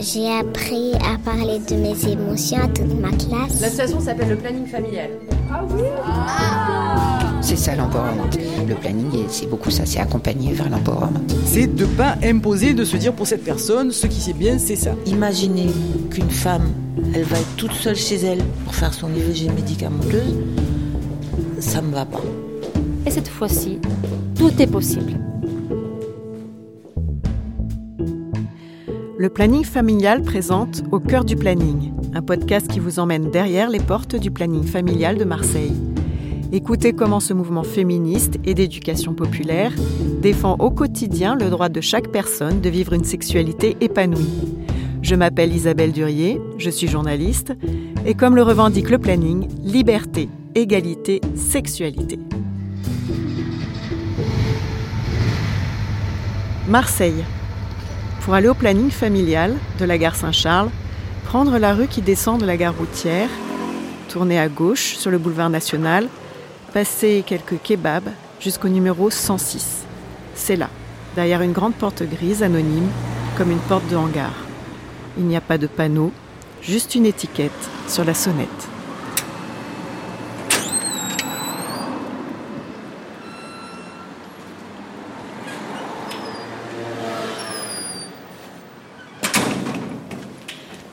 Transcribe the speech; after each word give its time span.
J'ai 0.00 0.30
appris 0.30 0.92
à 0.94 1.18
parler 1.24 1.58
de 1.58 1.76
mes 1.76 2.12
émotions 2.12 2.58
à 2.58 2.68
toute 2.68 3.00
ma 3.00 3.10
classe. 3.10 3.60
L'association 3.60 4.00
s'appelle 4.00 4.28
le 4.28 4.36
planning 4.36 4.66
familial. 4.66 5.10
Ah 5.50 5.64
oui 5.70 5.82
C'est 7.40 7.56
ça 7.56 7.74
l'empowerment. 7.74 8.28
Le 8.68 8.74
planning, 8.74 9.24
c'est 9.28 9.48
beaucoup 9.48 9.70
ça, 9.70 9.86
c'est 9.86 10.00
accompagner 10.00 10.52
vers 10.52 10.68
l'empowerment. 10.68 11.20
C'est 11.44 11.74
de 11.74 11.86
pas 11.86 12.16
imposer, 12.22 12.74
de 12.74 12.84
se 12.84 12.96
dire 12.96 13.12
pour 13.12 13.26
cette 13.26 13.44
personne, 13.44 13.90
ce 13.90 14.06
qui 14.06 14.20
c'est 14.20 14.32
bien, 14.32 14.58
c'est 14.58 14.76
ça. 14.76 14.92
Imaginez 15.06 15.70
qu'une 16.10 16.30
femme, 16.30 16.72
elle 17.14 17.24
va 17.24 17.38
être 17.38 17.56
toute 17.56 17.72
seule 17.72 17.96
chez 17.96 18.16
elle 18.16 18.42
pour 18.64 18.74
faire 18.74 18.92
son 18.92 19.08
IVG 19.14 19.48
médicamenteuse, 19.50 20.34
ça 21.60 21.80
me 21.80 21.92
va 21.94 22.04
pas. 22.04 22.22
Et 23.06 23.10
cette 23.10 23.28
fois-ci, 23.28 23.78
tout 24.36 24.52
est 24.60 24.66
possible. 24.66 25.14
Le 29.18 29.30
planning 29.30 29.64
familial 29.64 30.20
présente 30.20 30.82
Au 30.92 31.00
cœur 31.00 31.24
du 31.24 31.36
planning, 31.36 31.94
un 32.12 32.20
podcast 32.20 32.68
qui 32.68 32.80
vous 32.80 32.98
emmène 32.98 33.30
derrière 33.30 33.70
les 33.70 33.80
portes 33.80 34.14
du 34.14 34.30
planning 34.30 34.64
familial 34.64 35.16
de 35.16 35.24
Marseille. 35.24 35.72
Écoutez 36.52 36.92
comment 36.92 37.18
ce 37.18 37.32
mouvement 37.32 37.62
féministe 37.62 38.38
et 38.44 38.52
d'éducation 38.52 39.14
populaire 39.14 39.72
défend 40.20 40.56
au 40.58 40.70
quotidien 40.70 41.34
le 41.34 41.48
droit 41.48 41.70
de 41.70 41.80
chaque 41.80 42.12
personne 42.12 42.60
de 42.60 42.68
vivre 42.68 42.92
une 42.92 43.04
sexualité 43.04 43.78
épanouie. 43.80 44.54
Je 45.00 45.14
m'appelle 45.14 45.54
Isabelle 45.54 45.92
Durier, 45.92 46.38
je 46.58 46.68
suis 46.68 46.86
journaliste, 46.86 47.54
et 48.04 48.12
comme 48.12 48.36
le 48.36 48.42
revendique 48.42 48.90
le 48.90 48.98
planning, 48.98 49.48
liberté, 49.64 50.28
égalité, 50.54 51.22
sexualité. 51.34 52.18
Marseille, 56.68 57.24
pour 58.26 58.34
aller 58.34 58.48
au 58.48 58.54
planning 58.54 58.90
familial 58.90 59.54
de 59.78 59.84
la 59.84 59.98
gare 59.98 60.16
Saint-Charles, 60.16 60.70
prendre 61.26 61.58
la 61.58 61.74
rue 61.74 61.86
qui 61.86 62.02
descend 62.02 62.40
de 62.40 62.44
la 62.44 62.56
gare 62.56 62.76
routière, 62.76 63.28
tourner 64.08 64.36
à 64.36 64.48
gauche 64.48 64.96
sur 64.96 65.12
le 65.12 65.18
boulevard 65.18 65.48
national, 65.48 66.08
passer 66.72 67.22
quelques 67.24 67.62
kebabs 67.62 68.10
jusqu'au 68.40 68.66
numéro 68.66 69.10
106. 69.10 69.84
C'est 70.34 70.56
là, 70.56 70.70
derrière 71.14 71.40
une 71.40 71.52
grande 71.52 71.76
porte 71.76 72.02
grise 72.02 72.42
anonyme, 72.42 72.88
comme 73.38 73.52
une 73.52 73.60
porte 73.60 73.88
de 73.88 73.94
hangar. 73.94 74.32
Il 75.16 75.26
n'y 75.26 75.36
a 75.36 75.40
pas 75.40 75.56
de 75.56 75.68
panneau, 75.68 76.10
juste 76.62 76.96
une 76.96 77.06
étiquette 77.06 77.52
sur 77.86 78.04
la 78.04 78.14
sonnette. 78.14 78.68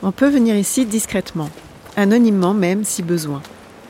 On 0.06 0.12
peut 0.12 0.28
venir 0.28 0.58
ici 0.58 0.86
discrètement, 0.86 1.50
anonymement 1.96 2.54
même 2.54 2.84
si 2.84 3.02
besoin. 3.02 3.42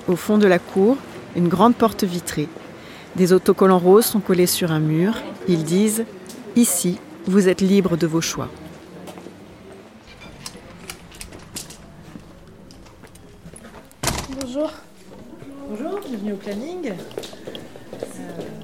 Au 0.08 0.16
fond 0.16 0.38
de 0.38 0.46
la 0.46 0.60
cour, 0.60 0.96
une 1.36 1.48
grande 1.48 1.74
porte 1.74 2.04
vitrée. 2.04 2.48
Des 3.16 3.34
autocollants 3.34 3.80
roses 3.80 4.06
sont 4.06 4.20
collés 4.20 4.46
sur 4.46 4.72
un 4.72 4.80
mur. 4.80 5.16
Ils 5.48 5.64
disent⁇ 5.64 6.02
Ici, 6.56 7.00
vous 7.26 7.50
êtes 7.50 7.62
libre 7.62 7.98
de 7.98 8.06
vos 8.06 8.22
choix⁇ 8.22 8.48
Bonjour. 14.40 14.72
Bonjour, 15.68 16.00
bienvenue 16.08 16.34
au 16.34 16.38
planning. 16.38 16.92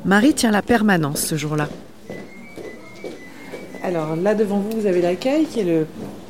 Marie 0.06 0.36
tient 0.36 0.52
la 0.52 0.62
permanence 0.62 1.22
ce 1.22 1.36
jour-là. 1.36 1.68
Alors 3.82 4.16
là 4.16 4.36
devant 4.36 4.60
vous, 4.60 4.82
vous 4.82 4.86
avez 4.86 5.02
l'accueil 5.02 5.48
qui 5.48 5.62
est 5.62 5.64
le 5.64 5.88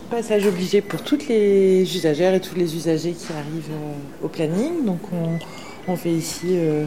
passage 0.09 0.47
obligé 0.47 0.81
pour 0.81 1.01
toutes 1.03 1.27
les 1.27 1.81
usagères 1.95 2.33
et 2.33 2.39
tous 2.39 2.55
les 2.55 2.75
usagers 2.75 3.11
qui 3.11 3.31
arrivent 3.31 3.71
euh, 3.71 4.25
au 4.25 4.27
planning. 4.27 4.85
Donc 4.85 4.99
on, 5.87 5.95
fait 5.95 6.11
ici 6.11 6.47
euh, 6.49 6.85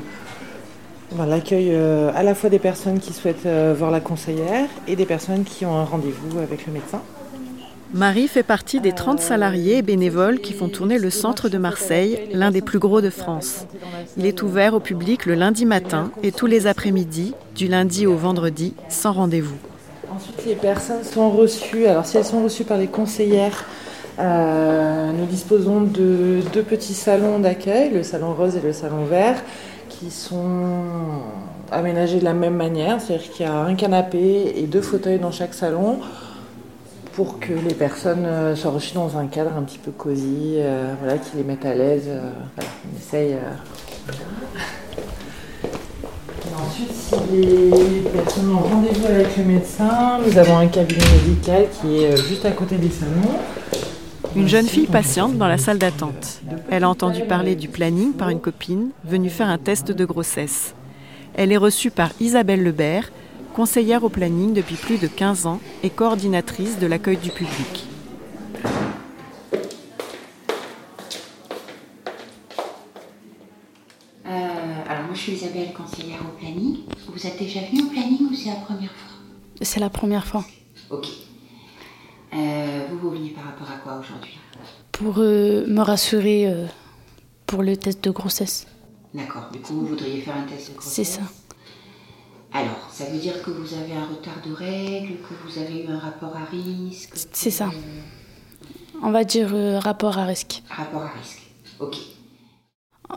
l'accueil 1.26 1.70
euh, 1.70 2.10
à 2.14 2.22
la 2.22 2.34
fois 2.34 2.50
des 2.50 2.58
personnes 2.58 3.00
qui 3.00 3.12
souhaitent 3.12 3.46
voir 3.76 3.90
la 3.90 4.00
conseillère 4.00 4.68
et 4.86 4.96
des 4.96 5.06
personnes 5.06 5.44
qui 5.44 5.64
ont 5.64 5.76
un 5.76 5.84
rendez-vous 5.84 6.38
avec 6.38 6.66
le 6.66 6.72
médecin. 6.72 7.00
Marie 7.94 8.26
fait 8.26 8.42
partie 8.42 8.80
des 8.80 8.92
30 8.92 9.20
salariés 9.20 9.78
et 9.78 9.82
bénévoles 9.82 10.40
qui 10.40 10.54
font 10.54 10.68
tourner 10.68 10.98
le 10.98 11.10
centre 11.10 11.50
de 11.50 11.58
Marseille, 11.58 12.20
l'un 12.32 12.50
des 12.50 12.62
plus 12.62 12.78
gros 12.78 13.02
de 13.02 13.10
France. 13.10 13.66
Il 14.16 14.24
est 14.24 14.42
ouvert 14.42 14.72
au 14.72 14.80
public 14.80 15.26
le 15.26 15.34
lundi 15.34 15.66
matin 15.66 16.10
et 16.22 16.32
tous 16.32 16.46
les 16.46 16.66
après-midi, 16.66 17.34
du 17.54 17.68
lundi 17.68 18.06
au 18.06 18.16
vendredi, 18.16 18.72
sans 18.88 19.12
rendez-vous. 19.12 19.58
Ensuite, 20.22 20.46
les 20.46 20.54
personnes 20.54 21.02
sont 21.02 21.30
reçues. 21.30 21.86
Alors, 21.86 22.06
si 22.06 22.16
elles 22.16 22.24
sont 22.24 22.44
reçues 22.44 22.62
par 22.62 22.78
les 22.78 22.86
conseillères, 22.86 23.64
euh, 24.20 25.10
nous 25.10 25.26
disposons 25.26 25.80
de 25.80 26.40
deux 26.52 26.62
petits 26.62 26.94
salons 26.94 27.40
d'accueil, 27.40 27.90
le 27.90 28.04
salon 28.04 28.32
rose 28.32 28.54
et 28.56 28.60
le 28.60 28.72
salon 28.72 29.04
vert, 29.04 29.42
qui 29.88 30.12
sont 30.12 30.84
aménagés 31.72 32.20
de 32.20 32.24
la 32.24 32.34
même 32.34 32.54
manière, 32.54 33.00
c'est-à-dire 33.00 33.32
qu'il 33.32 33.46
y 33.46 33.48
a 33.48 33.54
un 33.54 33.74
canapé 33.74 34.52
et 34.54 34.66
deux 34.66 34.80
fauteuils 34.82 35.18
dans 35.18 35.32
chaque 35.32 35.54
salon 35.54 35.98
pour 37.14 37.40
que 37.40 37.52
les 37.52 37.74
personnes 37.74 38.24
euh, 38.24 38.54
soient 38.54 38.70
reçues 38.70 38.94
dans 38.94 39.18
un 39.18 39.26
cadre 39.26 39.50
un 39.56 39.62
petit 39.62 39.78
peu 39.78 39.90
cosy, 39.90 40.54
euh, 40.58 40.94
voilà, 41.00 41.18
qui 41.18 41.36
les 41.36 41.42
mette 41.42 41.64
à 41.64 41.74
l'aise. 41.74 42.08
on 42.58 42.96
essaye. 42.96 43.36
Ensuite, 46.72 46.92
si 46.94 47.36
les 47.36 48.00
personnes 48.14 48.50
ont 48.50 48.60
rendez-vous 48.60 49.04
avec 49.06 49.36
le 49.36 49.44
médecin, 49.44 50.18
nous 50.26 50.38
avons 50.38 50.56
un 50.56 50.68
cabinet 50.68 51.04
médical 51.22 51.66
qui 51.68 51.98
est 51.98 52.12
euh, 52.12 52.16
juste 52.16 52.46
à 52.46 52.50
côté 52.50 52.76
des 52.76 52.88
salons. 52.88 53.36
Une 54.34 54.48
jeune 54.48 54.66
fille 54.66 54.86
patiente 54.86 55.36
dans 55.36 55.48
la 55.48 55.58
salle 55.58 55.76
d'attente. 55.76 56.40
Elle 56.70 56.84
a 56.84 56.88
entendu 56.88 57.24
parler 57.24 57.56
du 57.56 57.68
planning 57.68 58.14
par 58.14 58.30
une 58.30 58.40
copine 58.40 58.88
venue 59.04 59.28
faire 59.28 59.48
un 59.48 59.58
test 59.58 59.92
de 59.92 60.04
grossesse. 60.06 60.74
Elle 61.34 61.52
est 61.52 61.58
reçue 61.58 61.90
par 61.90 62.10
Isabelle 62.20 62.62
Lebert, 62.62 63.12
conseillère 63.54 64.02
au 64.02 64.08
planning 64.08 64.54
depuis 64.54 64.76
plus 64.76 64.96
de 64.96 65.08
15 65.08 65.44
ans 65.44 65.60
et 65.82 65.90
coordinatrice 65.90 66.78
de 66.78 66.86
l'accueil 66.86 67.18
du 67.18 67.28
public. 67.28 67.86
je 75.14 75.20
suis 75.20 75.36
Au 76.20 76.38
planning. 76.38 76.78
Vous 77.08 77.26
êtes 77.26 77.38
déjà 77.38 77.60
venu 77.60 77.82
au 77.82 77.86
planning 77.86 78.28
ou 78.30 78.34
c'est 78.34 78.50
la 78.50 78.56
première 78.56 78.90
fois 78.90 79.10
C'est 79.62 79.80
la 79.80 79.90
première 79.90 80.26
fois. 80.26 80.44
Ok. 80.90 81.06
Euh, 82.34 82.86
vous, 82.90 82.98
vous 82.98 83.10
venez 83.10 83.30
par 83.30 83.44
rapport 83.44 83.70
à 83.70 83.76
quoi 83.76 83.98
aujourd'hui 83.98 84.38
Pour 84.90 85.18
euh, 85.18 85.66
me 85.66 85.80
rassurer 85.80 86.46
euh, 86.46 86.66
pour 87.46 87.62
le 87.62 87.76
test 87.76 88.02
de 88.04 88.10
grossesse. 88.10 88.66
D'accord. 89.14 89.48
Du 89.52 89.60
coup, 89.60 89.74
vous 89.74 89.86
voudriez 89.86 90.20
faire 90.20 90.36
un 90.36 90.42
test 90.42 90.70
de 90.70 90.76
grossesse 90.76 90.94
C'est 90.94 91.04
ça. 91.04 91.22
Alors, 92.52 92.88
ça 92.90 93.06
veut 93.06 93.18
dire 93.18 93.42
que 93.42 93.50
vous 93.50 93.74
avez 93.74 93.94
un 93.94 94.04
retard 94.06 94.40
de 94.46 94.52
règles, 94.52 95.14
que 95.16 95.34
vous 95.46 95.58
avez 95.58 95.84
eu 95.84 95.88
un 95.88 95.98
rapport 95.98 96.36
à 96.36 96.44
risque 96.44 97.12
C'est 97.32 97.50
ça. 97.50 97.70
On 99.02 99.10
va 99.10 99.24
dire 99.24 99.50
rapport 99.82 100.18
à 100.18 100.24
risque. 100.26 100.62
Rapport 100.68 101.02
à 101.02 101.08
risque. 101.08 101.42
Ok. 101.80 101.96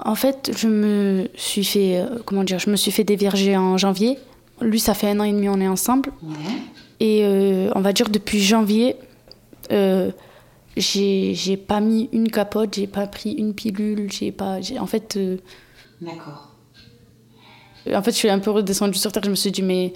En 0.04 0.16
fait, 0.16 0.52
je 0.56 0.68
me 0.68 1.30
suis 1.36 1.64
fait, 1.64 2.00
euh, 2.00 2.20
comment 2.26 2.44
dire, 2.44 2.60
je 2.60 2.70
me 2.70 2.76
suis 2.76 2.92
fait 2.92 3.04
dévierger 3.04 3.56
en 3.56 3.78
janvier. 3.78 4.18
Lui, 4.62 4.80
ça 4.80 4.94
fait 4.94 5.10
un 5.10 5.20
an 5.20 5.24
et 5.24 5.32
demi, 5.32 5.50
on 5.50 5.60
est 5.60 5.68
ensemble. 5.68 6.12
Et 7.00 7.24
euh, 7.24 7.72
on 7.76 7.82
va 7.82 7.94
dire 7.94 8.10
depuis 8.10 8.42
janvier, 8.42 8.96
euh, 9.72 10.12
j'ai 10.78 11.58
pas 11.58 11.80
mis 11.80 12.10
une 12.12 12.30
capote, 12.30 12.76
j'ai 12.76 12.88
pas 12.88 13.08
pris 13.08 13.34
une 13.34 13.54
pilule, 13.54 14.12
j'ai 14.12 14.32
pas, 14.32 14.60
en 14.80 14.86
fait. 14.86 15.16
Euh, 15.18 15.38
D'accord. 16.02 16.52
En 17.94 18.02
fait, 18.02 18.12
je 18.12 18.18
suis 18.18 18.30
un 18.30 18.40
peu 18.40 18.52
redescendue 18.52 18.98
sur 18.98 19.12
terre. 19.12 19.24
Je 19.24 19.30
me 19.30 19.36
suis 19.36 19.52
dit, 19.52 19.62
mais 19.62 19.94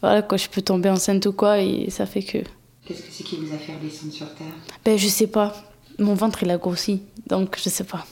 voilà, 0.00 0.22
quoi, 0.22 0.38
je 0.38 0.48
peux 0.48 0.62
tomber 0.62 0.90
enceinte 0.90 1.26
ou 1.26 1.32
quoi, 1.32 1.58
et 1.60 1.90
ça 1.90 2.06
fait 2.06 2.22
que. 2.22 2.38
Qu'est-ce 2.84 3.02
que 3.02 3.12
c'est 3.12 3.24
qui 3.24 3.36
vous 3.36 3.52
a 3.54 3.58
fait 3.58 3.74
redescendre 3.74 4.12
sur 4.12 4.34
terre? 4.34 4.46
Ben, 4.84 4.98
je 4.98 5.08
sais 5.08 5.26
pas. 5.26 5.54
Mon 5.98 6.14
ventre, 6.14 6.42
il 6.42 6.50
a 6.50 6.56
grossi, 6.56 7.02
donc 7.26 7.58
je 7.62 7.68
sais 7.68 7.84
pas. 7.84 8.06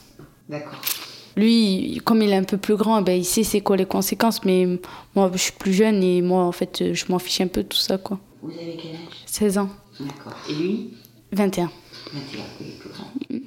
D'accord. 0.48 0.81
Lui, 1.37 2.00
comme 2.05 2.23
il 2.23 2.31
est 2.31 2.37
un 2.37 2.44
peu 2.44 2.56
plus 2.56 2.77
grand, 2.77 3.03
ben, 3.03 3.19
il 3.19 3.25
sait 3.25 3.44
c'est 3.44 3.61
quoi 3.61 3.77
les 3.77 3.87
conséquences, 3.87 4.44
mais 4.44 4.67
moi, 5.15 5.31
je 5.32 5.38
suis 5.38 5.53
plus 5.53 5.73
jeune 5.73 6.03
et 6.03 6.23
moi, 6.23 6.43
en 6.44 6.53
fait, 6.53 6.93
je 6.93 7.05
m'en 7.09 7.19
fiche 7.19 7.41
un 7.41 7.47
peu 7.47 7.62
de 7.62 7.69
tout 7.69 7.79
ça, 7.79 7.99
quoi. 7.99 8.19
Vous 8.43 8.50
avez 8.50 8.77
quel 8.81 8.93
âge? 8.93 9.23
16 9.27 9.59
ans. 9.59 9.69
D'accord. 10.00 10.32
Et 10.49 10.55
lui? 10.55 10.91
21. 11.32 11.71
21, 12.12 12.41
il 12.61 12.67
est 12.67 12.79
plus 12.79 12.91
grand. 12.91 13.41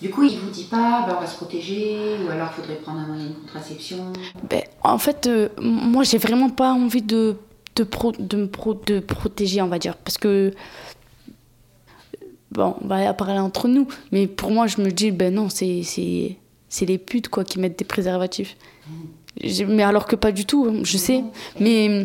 Du 0.00 0.08
coup, 0.08 0.22
il 0.22 0.38
vous 0.38 0.48
dit 0.50 0.64
pas, 0.64 1.04
ben, 1.06 1.16
on 1.18 1.20
va 1.20 1.26
se 1.26 1.36
protéger, 1.36 1.96
ou 2.24 2.30
alors 2.30 2.48
il 2.56 2.60
faudrait 2.62 2.76
prendre 2.76 3.00
un 3.00 3.06
moyen 3.06 3.26
de 3.26 3.34
contraception? 3.34 4.12
Ben, 4.48 4.62
En 4.82 4.96
fait, 4.98 5.26
euh, 5.26 5.48
moi, 5.60 6.04
j'ai 6.04 6.16
vraiment 6.18 6.48
pas 6.48 6.72
envie 6.72 7.02
de, 7.02 7.36
de, 7.76 7.86
de 8.18 8.36
me 8.36 8.84
de 8.86 9.00
protéger, 9.00 9.60
on 9.60 9.68
va 9.68 9.78
dire, 9.78 9.96
parce 9.96 10.16
que 10.16 10.54
bon, 12.52 12.74
on 12.80 12.86
va 12.86 13.12
parler 13.14 13.38
entre 13.38 13.68
nous, 13.68 13.86
mais 14.12 14.26
pour 14.26 14.50
moi, 14.50 14.66
je 14.66 14.80
me 14.80 14.90
dis, 14.90 15.10
ben 15.10 15.34
non, 15.34 15.48
c'est, 15.48 15.82
c'est, 15.82 16.36
c'est 16.68 16.86
les 16.86 16.98
putes 16.98 17.28
quoi, 17.28 17.44
qui 17.44 17.58
mettent 17.58 17.78
des 17.78 17.84
préservatifs. 17.84 18.56
Mais 19.68 19.82
alors 19.82 20.06
que 20.06 20.16
pas 20.16 20.32
du 20.32 20.44
tout, 20.44 20.84
je 20.84 20.96
sais. 20.96 21.22
Mais 21.58 22.04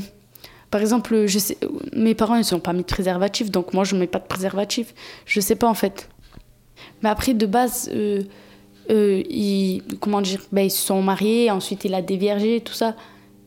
Par 0.76 0.82
exemple, 0.82 1.26
je 1.26 1.40
sais, 1.40 1.58
mes 1.94 2.16
parents, 2.16 2.36
ils 2.36 2.44
sont 2.44 2.60
pas 2.60 2.74
mis 2.74 2.82
de 2.82 2.86
préservatif, 2.86 3.50
donc 3.50 3.74
moi, 3.74 3.86
je 3.86 3.96
mets 3.96 4.08
pas 4.08 4.20
de 4.20 4.26
préservatif. 4.26 4.94
Je 5.26 5.40
sais 5.40 5.56
pas, 5.56 5.68
en 5.68 5.74
fait. 5.74 6.10
Mais 7.02 7.10
après, 7.10 7.34
de 7.34 7.46
base, 7.46 7.90
euh, 7.94 8.24
euh, 8.90 9.24
ils, 9.30 9.84
comment 10.02 10.20
dire, 10.22 10.42
ben, 10.52 10.64
ils 10.64 10.72
se 10.72 10.86
sont 10.86 11.02
mariés, 11.02 11.50
ensuite 11.50 11.86
il 11.86 11.94
a 11.94 12.02
déviergé, 12.02 12.60
tout 12.60 12.74
ça. 12.74 12.96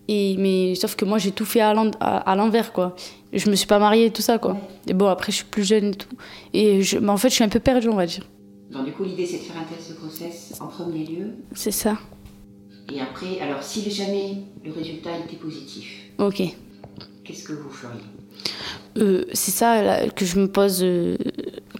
Et, 0.08 0.36
mais 0.38 0.74
sauf 0.74 0.96
que 0.96 1.04
moi, 1.04 1.18
j'ai 1.18 1.32
tout 1.32 1.44
fait 1.44 1.60
à 1.60 1.74
l'envers, 1.74 2.72
quoi. 2.72 2.96
Je 3.32 3.50
me 3.50 3.56
suis 3.56 3.66
pas 3.66 3.78
mariée, 3.78 4.10
tout 4.10 4.22
ça, 4.22 4.38
quoi. 4.38 4.56
Et 4.86 4.94
bon, 4.94 5.06
après, 5.06 5.32
je 5.32 5.36
suis 5.38 5.44
plus 5.44 5.64
jeune 5.64 5.86
et 5.92 5.94
tout. 5.94 6.08
Et 6.54 6.82
je, 6.82 6.98
mais 6.98 7.10
en 7.10 7.16
fait, 7.18 7.28
je 7.28 7.34
suis 7.34 7.44
un 7.44 7.48
peu 7.48 7.60
perdue, 7.60 7.88
on 7.88 7.94
va 7.96 8.06
dire. 8.06 8.24
Donc 8.70 8.84
du 8.84 8.92
coup, 8.92 9.04
l'idée 9.04 9.24
c'est 9.24 9.38
de 9.38 9.42
faire 9.44 9.56
un 9.56 9.64
test 9.64 9.90
de 9.90 9.94
grossesse 9.96 10.52
en 10.60 10.66
premier 10.66 11.04
lieu. 11.06 11.30
C'est 11.54 11.70
ça. 11.70 11.96
Et 12.94 13.00
après, 13.00 13.40
alors 13.40 13.62
si 13.62 13.90
jamais 13.90 14.42
le 14.62 14.72
résultat 14.72 15.10
était 15.26 15.36
positif, 15.36 15.86
Ok. 16.18 16.42
qu'est-ce 17.24 17.44
que 17.44 17.54
vous 17.54 17.70
feriez? 17.70 18.00
Euh, 18.98 19.24
c'est 19.32 19.52
ça 19.52 19.82
là, 19.82 20.08
que 20.10 20.24
je 20.26 20.38
me 20.38 20.48
pose 20.48 20.80
euh, 20.82 21.16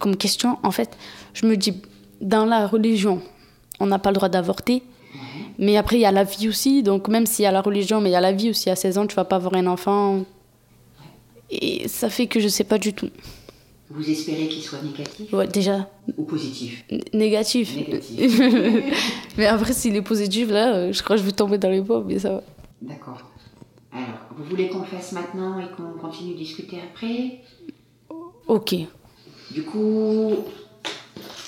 comme 0.01 0.17
question. 0.17 0.59
En 0.63 0.71
fait, 0.71 0.97
je 1.35 1.45
me 1.47 1.57
dis, 1.59 1.75
dans 2.23 2.47
la 2.47 2.67
religion, 2.67 3.21
on 3.81 3.87
n'a 3.87 3.99
pas 3.99 4.11
le 4.11 4.15
droit 4.15 4.29
d'avorter. 4.31 4.83
Mais 5.59 5.77
après, 5.77 5.97
il 5.97 6.01
y 6.01 6.07
a 6.07 6.13
la 6.13 6.25
vie 6.25 6.49
aussi. 6.49 6.83
Donc, 6.83 7.09
même 7.09 7.27
s'il 7.27 7.43
y 7.43 7.47
a 7.47 7.53
la 7.53 7.61
religion, 7.63 8.01
mais 8.01 8.11
il 8.11 8.13
y 8.13 8.17
a 8.17 8.21
la 8.21 8.33
vie 8.33 8.51
aussi. 8.51 8.71
À 8.71 8.77
16 8.77 8.97
ans, 8.99 9.07
tu 9.07 9.17
vas 9.17 9.25
pas 9.25 9.37
avoir 9.37 9.55
un 9.55 9.67
enfant. 9.67 10.25
Et 11.51 11.89
ça 11.89 12.11
fait 12.11 12.27
que 12.27 12.41
je 12.41 12.49
sais 12.49 12.65
pas 12.65 12.79
du 12.79 12.93
tout. 12.93 13.11
Vous 13.91 14.09
espérez 14.11 14.49
qu'il 14.49 14.63
soit 14.63 14.83
négatif 14.83 15.33
Ouais, 15.33 15.47
déjà, 15.47 15.89
ou 16.19 16.25
positif 16.25 16.85
n- 16.91 17.01
négatif. 17.15 17.75
Négatif. 17.75 18.39
mais 19.39 19.47
après, 19.47 19.73
s'il 19.73 19.97
est 19.97 20.03
positif, 20.03 20.51
là, 20.51 20.75
euh, 20.75 20.93
je 20.93 21.03
crois 21.03 21.17
que 21.17 21.23
je 21.23 21.27
vais 21.27 21.33
tomber 21.33 21.57
dans 21.57 21.71
les 21.71 21.81
pommes. 21.81 22.05
Mais 22.07 22.19
ça 22.19 22.31
va. 22.35 22.43
D'accord. 22.83 23.23
Alors, 23.93 24.09
vous 24.37 24.45
voulez 24.45 24.69
qu'on 24.69 24.81
le 24.81 24.85
fasse 24.85 25.13
maintenant 25.13 25.59
et 25.59 25.65
qu'on 25.75 25.99
continue 25.99 26.35
de 26.35 26.39
discuter 26.39 26.77
après? 26.93 27.41
Ok. 28.47 28.75
Du 29.51 29.63
coup, 29.63 30.33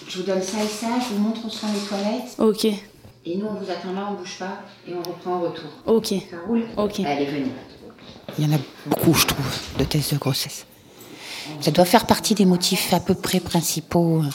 je 0.09 0.19
vous 0.21 0.25
donne 0.27 0.41
ça 0.43 0.65
et 0.65 0.67
ça, 0.67 0.99
je 0.99 1.15
vous 1.15 1.21
montre 1.21 1.45
où 1.45 1.51
sont 1.51 1.67
les 1.75 1.87
toilettes. 1.87 2.37
Ok. 2.39 2.65
Et 3.27 3.37
nous, 3.37 3.45
on 3.47 3.53
vous 3.63 3.71
attend 3.71 3.93
là, 3.93 4.09
on 4.11 4.15
bouge 4.19 4.39
pas 4.39 4.63
et 4.89 4.93
on 4.95 5.03
reprend 5.03 5.41
au 5.43 5.49
retour. 5.51 5.71
Ok. 5.87 6.07
Ça 6.31 6.39
roule? 6.47 6.63
Ok. 6.79 7.01
Allez, 7.01 7.27
venez. 7.27 7.51
Il 8.39 8.45
y 8.45 8.49
en 8.49 8.57
a 8.57 8.61
beaucoup, 8.87 9.15
je 9.15 9.27
trouve, 9.27 9.47
de 9.79 9.85
tests 9.85 10.15
de 10.15 10.19
grossesse. 10.19 10.67
Ça 11.61 11.71
doit 11.71 11.85
faire 11.85 12.07
partie 12.07 12.35
des 12.35 12.45
motifs 12.45 12.93
à 12.93 13.01
peu 13.01 13.15
près 13.15 13.41
principaux 13.41 14.23
euh, 14.23 14.31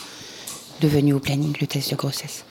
de 0.82 0.88
venue 0.88 1.14
au 1.14 1.20
planning, 1.20 1.56
le 1.60 1.68
test 1.68 1.92
de 1.92 1.96
grossesse. 1.96 2.46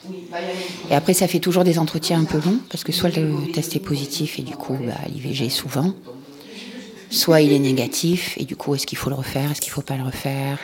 Et 0.89 0.95
après, 0.95 1.13
ça 1.13 1.27
fait 1.27 1.39
toujours 1.39 1.63
des 1.63 1.77
entretiens 1.79 2.19
un 2.19 2.25
peu 2.25 2.39
longs, 2.39 2.59
parce 2.69 2.83
que 2.83 2.91
soit 2.91 3.15
le 3.15 3.51
test 3.51 3.75
est 3.75 3.79
positif 3.79 4.39
et 4.39 4.41
du 4.41 4.55
coup, 4.55 4.77
bah, 4.81 4.95
l'IVG 5.07 5.49
souvent, 5.49 5.93
soit 7.09 7.41
il 7.41 7.51
est 7.51 7.59
négatif 7.59 8.35
et 8.37 8.45
du 8.45 8.55
coup, 8.55 8.75
est-ce 8.75 8.87
qu'il 8.87 8.97
faut 8.97 9.09
le 9.09 9.15
refaire, 9.15 9.51
est-ce 9.51 9.61
qu'il 9.61 9.71
faut 9.71 9.81
pas 9.81 9.95
le 9.95 10.03
refaire, 10.03 10.57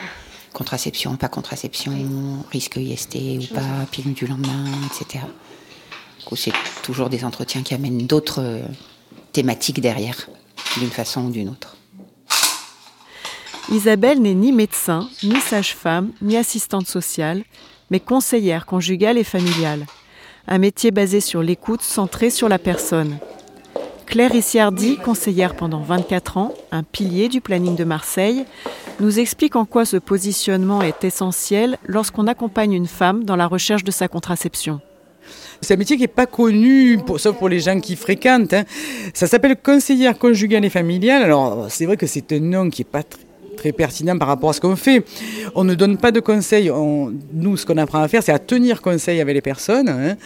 contraception, 0.52 1.16
pas 1.16 1.28
contraception, 1.28 2.44
risque 2.50 2.76
IST 2.76 3.16
ou 3.16 3.54
pas, 3.54 3.86
pilule 3.90 4.14
du 4.14 4.26
lendemain, 4.26 4.64
etc. 4.86 5.24
Du 6.30 6.36
c'est 6.36 6.52
toujours 6.82 7.10
des 7.10 7.24
entretiens 7.24 7.62
qui 7.62 7.74
amènent 7.74 8.06
d'autres 8.06 8.42
euh, 8.42 8.62
thématiques 9.32 9.80
derrière, 9.80 10.28
d'une 10.78 10.90
façon 10.90 11.26
ou 11.26 11.30
d'une 11.30 11.48
autre. 11.48 11.76
Isabelle 13.70 14.20
n'est 14.20 14.34
ni 14.34 14.52
médecin, 14.52 15.08
ni 15.22 15.36
sage-femme, 15.36 16.12
ni 16.20 16.36
assistante 16.36 16.86
sociale, 16.86 17.44
mais 17.90 18.00
conseillère 18.00 18.66
conjugale 18.66 19.18
et 19.18 19.24
familiale. 19.24 19.86
Un 20.48 20.58
métier 20.58 20.90
basé 20.90 21.20
sur 21.20 21.42
l'écoute 21.42 21.82
centré 21.82 22.30
sur 22.30 22.48
la 22.48 22.58
personne. 22.58 23.18
Claire 24.06 24.34
Issiardi, 24.34 24.98
conseillère 24.98 25.54
pendant 25.54 25.80
24 25.80 26.36
ans, 26.36 26.52
un 26.70 26.82
pilier 26.82 27.28
du 27.28 27.40
planning 27.40 27.76
de 27.76 27.84
Marseille, 27.84 28.44
nous 29.00 29.18
explique 29.18 29.56
en 29.56 29.64
quoi 29.64 29.86
ce 29.86 29.96
positionnement 29.96 30.82
est 30.82 31.04
essentiel 31.04 31.78
lorsqu'on 31.86 32.26
accompagne 32.26 32.74
une 32.74 32.86
femme 32.86 33.24
dans 33.24 33.36
la 33.36 33.46
recherche 33.46 33.84
de 33.84 33.90
sa 33.90 34.08
contraception. 34.08 34.80
C'est 35.64 35.74
un 35.74 35.76
métier 35.76 35.96
qui 35.96 36.02
n'est 36.02 36.08
pas 36.08 36.26
connu, 36.26 36.98
pour- 36.98 37.20
sauf 37.20 37.36
pour 37.36 37.48
les 37.48 37.60
gens 37.60 37.78
qui 37.78 37.94
fréquentent. 37.94 38.52
hein. 38.52 38.64
Ça 39.14 39.28
s'appelle 39.28 39.56
conseillère 39.62 40.18
conjugale 40.18 40.64
et 40.64 40.70
familiale. 40.70 41.22
Alors, 41.22 41.66
c'est 41.70 41.86
vrai 41.86 41.96
que 41.96 42.06
c'est 42.06 42.32
un 42.32 42.40
nom 42.40 42.68
qui 42.68 42.80
n'est 42.82 42.88
pas 42.90 43.00
tr- 43.02 43.56
très 43.56 43.70
pertinent 43.70 44.18
par 44.18 44.26
rapport 44.26 44.50
à 44.50 44.52
ce 44.54 44.60
qu'on 44.60 44.74
fait. 44.74 45.04
On 45.54 45.62
ne 45.62 45.74
donne 45.74 45.98
pas 45.98 46.10
de 46.10 46.18
conseils. 46.18 46.68
On- 46.68 47.12
nous, 47.32 47.56
ce 47.56 47.64
qu'on 47.64 47.76
apprend 47.76 48.00
à 48.02 48.08
faire, 48.08 48.24
c'est 48.24 48.32
à 48.32 48.40
tenir 48.40 48.82
conseil 48.82 49.20
avec 49.20 49.34
les 49.36 49.40
personnes. 49.40 49.88
hein. 49.88 50.16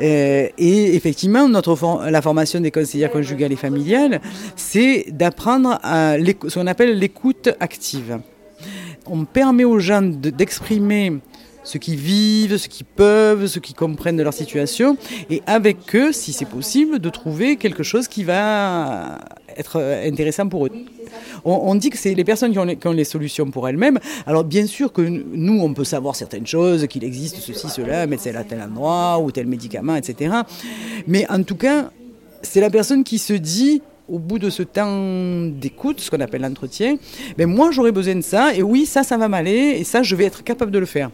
Euh, 0.00 0.48
et 0.58 0.96
effectivement, 0.96 1.48
notre 1.48 1.76
for- 1.76 2.02
la 2.10 2.20
formation 2.20 2.58
des 2.60 2.72
conseillères 2.72 3.12
conjugales 3.12 3.52
et 3.52 3.56
familiales, 3.56 4.20
c'est 4.56 5.06
d'apprendre 5.12 5.78
ce 5.84 6.54
qu'on 6.58 6.66
appelle 6.66 6.98
l'écoute 6.98 7.48
active. 7.60 8.18
On 9.06 9.24
permet 9.24 9.62
aux 9.62 9.78
gens 9.78 10.02
de- 10.02 10.30
d'exprimer 11.64 11.74
ce 11.74 11.78
qu'ils 11.78 11.96
vivent, 11.96 12.56
ce 12.56 12.68
qu'ils 12.68 12.86
peuvent, 12.86 13.46
ce 13.46 13.58
qu'ils 13.58 13.74
comprennent 13.74 14.16
de 14.16 14.22
leur 14.22 14.34
situation, 14.34 14.96
et 15.30 15.42
avec 15.46 15.94
eux, 15.94 16.12
si 16.12 16.32
c'est 16.32 16.48
possible, 16.48 16.98
de 16.98 17.08
trouver 17.08 17.56
quelque 17.56 17.82
chose 17.82 18.06
qui 18.06 18.22
va 18.22 19.18
être 19.56 19.80
intéressant 20.04 20.48
pour 20.48 20.66
eux. 20.66 20.70
On, 21.44 21.74
dit 21.74 21.90
que 21.90 21.98
c'est 21.98 22.14
les 22.14 22.24
personnes 22.24 22.52
qui 22.52 22.58
ont 22.58 22.64
les, 22.64 22.76
qui 22.76 22.88
ont 22.88 22.92
les 22.92 23.04
solutions 23.04 23.50
pour 23.50 23.68
elles-mêmes. 23.68 23.98
Alors 24.26 24.44
bien 24.44 24.66
sûr 24.66 24.92
que 24.92 25.02
nous, 25.02 25.60
on 25.60 25.74
peut 25.74 25.84
savoir 25.84 26.16
certaines 26.16 26.46
choses, 26.46 26.86
qu'il 26.86 27.04
existe 27.04 27.36
ceci, 27.36 27.68
cela, 27.68 28.02
un 28.02 28.06
médecin 28.06 28.34
à 28.34 28.44
tel 28.44 28.60
endroit, 28.62 29.18
ou 29.20 29.30
tel 29.30 29.46
médicament, 29.46 29.96
etc. 29.96 30.34
Mais 31.06 31.30
en 31.30 31.42
tout 31.42 31.56
cas, 31.56 31.90
c'est 32.42 32.60
la 32.60 32.70
personne 32.70 33.04
qui 33.04 33.18
se 33.18 33.34
dit 33.34 33.82
au 34.08 34.18
bout 34.18 34.38
de 34.38 34.50
ce 34.50 34.62
temps 34.62 35.46
d'écoute, 35.46 36.00
ce 36.00 36.10
qu'on 36.10 36.20
appelle 36.20 36.42
l'entretien, 36.42 36.96
ben 37.38 37.46
moi 37.46 37.70
j'aurais 37.70 37.92
besoin 37.92 38.16
de 38.16 38.20
ça, 38.20 38.54
et 38.54 38.62
oui, 38.62 38.84
ça, 38.84 39.02
ça 39.02 39.16
va 39.16 39.28
m'aller, 39.28 39.76
et 39.78 39.84
ça, 39.84 40.02
je 40.02 40.14
vais 40.14 40.24
être 40.24 40.44
capable 40.44 40.70
de 40.70 40.78
le 40.78 40.86
faire. 40.86 41.10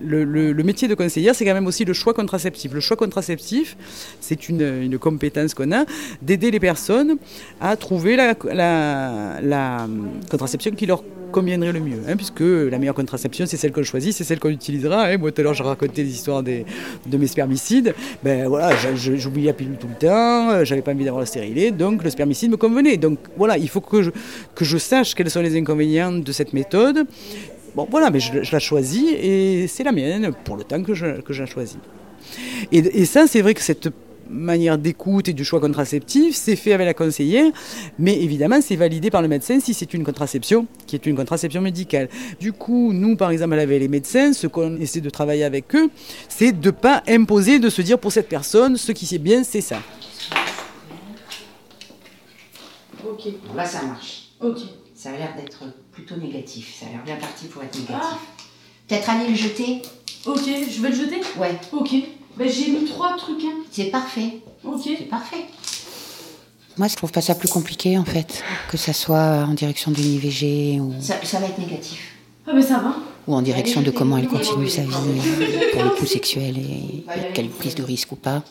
Le, 0.00 0.62
métier 0.62 0.88
de 0.88 0.94
conseillère, 0.94 1.34
c'est 1.34 1.44
quand 1.44 1.54
même 1.54 1.66
aussi 1.66 1.84
le 1.84 1.92
choix 1.92 2.14
contraceptif. 2.14 2.72
Le 2.72 2.80
choix 2.80 2.96
contraceptif, 2.96 3.76
c'est 4.20 4.48
une, 4.48 4.98
compétence 4.98 5.54
qu'on 5.54 5.72
a 5.72 5.84
d'aider 6.22 6.50
les 6.50 6.60
personnes 6.60 7.16
à 7.60 7.76
trouver 7.76 8.16
la, 8.16 9.86
contraception 10.30 10.72
qui 10.72 10.86
leur 10.86 11.02
conviendrait 11.32 11.72
le 11.72 11.80
mieux. 11.80 11.98
hein, 12.08 12.16
puisque 12.16 12.40
la 12.40 12.78
meilleure 12.78 12.94
contraception, 12.94 13.44
c'est 13.46 13.56
celle 13.56 13.72
qu'on 13.72 13.82
choisit, 13.82 14.14
c'est 14.14 14.24
celle 14.24 14.38
qu'on 14.38 14.48
utilisera. 14.48 15.06
hein. 15.06 15.18
Moi, 15.18 15.30
tout 15.30 15.40
à 15.40 15.44
l'heure, 15.44 15.54
je 15.54 15.62
racontais 15.62 16.04
des, 16.04 16.64
de 17.06 17.16
mes 17.16 17.26
spermicides. 17.26 17.94
Ben 18.22 18.48
voilà, 18.48 18.70
j'oubliais 18.94 19.48
la 19.48 19.52
pilule 19.52 19.76
tout 19.78 19.88
le 19.88 19.94
temps, 19.94 20.50
euh, 20.50 20.64
j'avais 20.64 20.82
pas 20.82 20.92
envie 20.92 21.04
d'avoir 21.04 21.20
le 21.20 21.26
stérilet, 21.26 21.70
donc 21.70 22.02
le 22.02 22.10
spermicide 22.10 22.50
me 22.50 22.56
convenait. 22.56 22.96
Donc 22.96 23.18
voilà, 23.36 23.58
il 23.58 23.68
faut 23.68 23.80
que 23.80 24.02
je 24.60 24.78
sache 24.78 25.14
quels 25.14 25.30
sont 25.30 25.42
les 25.42 25.56
inconvénients 25.56 26.12
de 26.12 26.32
cette 26.32 26.52
méthode. 26.52 27.06
Bon, 27.78 27.86
voilà, 27.88 28.10
mais 28.10 28.18
je, 28.18 28.42
je 28.42 28.50
la 28.50 28.58
choisis 28.58 29.04
et 29.12 29.68
c'est 29.68 29.84
la 29.84 29.92
mienne 29.92 30.32
pour 30.44 30.56
le 30.56 30.64
temps 30.64 30.82
que 30.82 30.94
je, 30.94 31.20
que 31.20 31.32
je 31.32 31.42
la 31.44 31.46
choisis. 31.46 31.78
Et, 32.72 32.78
et 32.78 33.04
ça, 33.04 33.28
c'est 33.28 33.40
vrai 33.40 33.54
que 33.54 33.60
cette 33.62 33.88
manière 34.28 34.78
d'écoute 34.78 35.28
et 35.28 35.32
du 35.32 35.44
choix 35.44 35.60
contraceptif, 35.60 36.34
c'est 36.34 36.56
fait 36.56 36.72
avec 36.72 36.86
la 36.86 36.94
conseillère, 36.94 37.52
mais 37.96 38.20
évidemment, 38.20 38.60
c'est 38.60 38.74
validé 38.74 39.12
par 39.12 39.22
le 39.22 39.28
médecin 39.28 39.60
si 39.60 39.74
c'est 39.74 39.94
une 39.94 40.02
contraception 40.02 40.66
qui 40.88 40.96
est 40.96 41.06
une 41.06 41.14
contraception 41.14 41.60
médicale. 41.60 42.08
Du 42.40 42.52
coup, 42.52 42.92
nous, 42.92 43.14
par 43.14 43.30
exemple, 43.30 43.54
avec 43.54 43.78
les 43.78 43.86
médecins, 43.86 44.32
ce 44.32 44.48
qu'on 44.48 44.76
essaie 44.78 45.00
de 45.00 45.10
travailler 45.10 45.44
avec 45.44 45.72
eux, 45.76 45.88
c'est 46.28 46.50
de 46.50 46.66
ne 46.66 46.72
pas 46.72 47.04
imposer, 47.06 47.60
de 47.60 47.70
se 47.70 47.80
dire 47.80 48.00
pour 48.00 48.10
cette 48.10 48.28
personne, 48.28 48.76
ce 48.76 48.90
qui 48.90 49.14
est 49.14 49.18
bien, 49.18 49.44
c'est 49.44 49.60
ça. 49.60 49.78
Ok. 53.08 53.28
Là, 53.54 53.64
ça 53.64 53.84
marche. 53.84 54.30
Ok. 54.40 54.58
Ça 54.96 55.10
a 55.10 55.12
l'air 55.12 55.36
d'être 55.36 55.62
plutôt 55.98 56.20
négatif. 56.20 56.76
Ça 56.78 56.86
a 56.86 56.90
l'air 56.90 57.02
bien 57.04 57.16
parti 57.16 57.46
pour 57.46 57.62
être 57.62 57.74
négatif. 57.74 58.18
Peut-être 58.86 59.10
aller 59.10 59.28
le 59.28 59.34
jeter? 59.34 59.82
Ok, 60.26 60.40
je 60.46 60.80
vais 60.80 60.88
le 60.90 60.94
jeter? 60.94 61.20
Ouais. 61.38 61.58
Ok. 61.72 61.90
Ben 62.36 62.48
j'ai 62.48 62.70
mis 62.70 62.84
trois 62.84 63.16
trucs, 63.16 63.42
hein. 63.42 63.64
C'est 63.70 63.86
parfait. 63.86 64.40
Ok. 64.64 64.80
C'est 64.84 65.08
parfait. 65.08 65.44
Moi, 66.76 66.86
je 66.86 66.94
trouve 66.94 67.10
pas 67.10 67.20
ça 67.20 67.34
plus 67.34 67.48
compliqué, 67.48 67.98
en 67.98 68.04
fait, 68.04 68.44
que 68.70 68.76
ça 68.76 68.92
soit 68.92 69.44
en 69.48 69.54
direction 69.54 69.90
d'une 69.90 70.04
IVG 70.14 70.78
ou, 70.80 70.94
Ça, 71.00 71.16
ça 71.24 71.40
va 71.40 71.46
être 71.46 71.58
négatif. 71.58 72.14
Ah 72.46 72.52
ben 72.54 72.62
ça 72.62 72.78
va. 72.78 72.94
ou 73.26 73.34
en 73.34 73.42
direction 73.42 73.82
de 73.82 73.90
comment 73.90 74.16
elle 74.16 74.28
continue 74.28 74.68
sa 74.68 74.82
vie, 74.82 74.88
pour 75.72 75.82
le 75.82 75.90
coup 75.90 76.06
sexuel 76.06 76.56
et 76.58 77.04
quelle 77.34 77.48
prise 77.48 77.74
de 77.74 77.82
risque 77.82 78.12
ou 78.12 78.16
pas. 78.16 78.42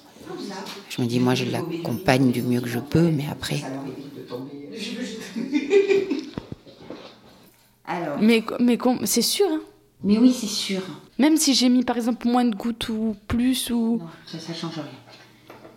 Je 0.89 1.01
me 1.01 1.07
dis, 1.07 1.19
moi, 1.19 1.33
je 1.35 1.45
l'accompagne 1.45 2.31
du 2.31 2.41
mieux 2.41 2.59
que 2.59 2.67
je 2.67 2.79
peux, 2.79 3.09
mais 3.09 3.25
après. 3.31 3.61
Alors, 7.87 8.17
Mais, 8.19 8.43
mais 8.59 8.77
c'est 9.05 9.21
sûr, 9.21 9.47
hein. 9.49 9.61
mais 10.03 10.17
oui, 10.17 10.33
c'est 10.37 10.45
sûr. 10.47 10.81
Même 11.17 11.37
si 11.37 11.53
j'ai 11.53 11.69
mis 11.69 11.83
par 11.83 11.95
exemple 11.95 12.27
moins 12.27 12.45
de 12.45 12.55
gouttes 12.55 12.89
ou 12.89 13.15
plus 13.27 13.69
ou. 13.71 13.97
Non, 13.99 14.07
ça, 14.25 14.39
ça 14.39 14.53
change 14.53 14.75
rien. 14.75 14.83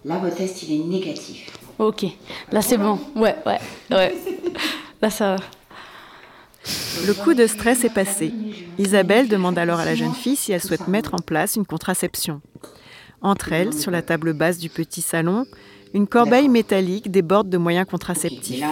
Là, 0.04 0.18
votre 0.18 0.36
test, 0.36 0.62
il 0.64 0.80
est 0.80 0.84
négatif. 0.84 1.50
Ok, 1.78 2.04
là 2.52 2.60
c'est 2.60 2.76
bon. 2.76 2.98
Ouais, 3.16 3.36
ouais, 3.46 3.58
ouais. 3.90 4.14
Là 5.00 5.08
ça 5.08 5.36
va. 5.36 5.42
Le 7.06 7.14
coup 7.14 7.32
de 7.32 7.46
stress 7.46 7.84
est 7.84 7.94
passé. 7.94 8.34
Isabelle 8.78 9.28
demande 9.28 9.56
alors 9.56 9.80
à 9.80 9.86
la 9.86 9.94
jeune 9.94 10.12
fille 10.12 10.36
si 10.36 10.52
elle 10.52 10.60
souhaite 10.60 10.88
mettre 10.88 11.14
en 11.14 11.18
place 11.20 11.56
une 11.56 11.64
contraception. 11.64 12.42
Entre 13.22 13.52
elles, 13.52 13.72
sur 13.72 13.90
la 13.90 14.02
table 14.02 14.34
basse 14.34 14.58
du 14.58 14.68
petit 14.68 15.00
salon, 15.00 15.46
Une 15.92 16.06
corbeille 16.06 16.48
métallique 16.48 17.10
déborde 17.10 17.48
de 17.48 17.58
moyens 17.58 17.86
contraceptifs. 17.86 18.64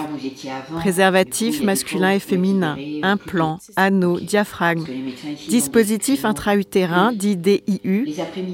Préservatifs 0.77 1.61
masculins 1.61 2.11
et 2.11 2.19
féminins, 2.19 2.77
implants, 3.03 3.59
anneaux, 3.75 4.19
diaphragmes, 4.19 4.85
dispositifs 5.49 6.23
intra-utérins, 6.23 7.11
dit 7.11 7.35
DIU, 7.35 8.07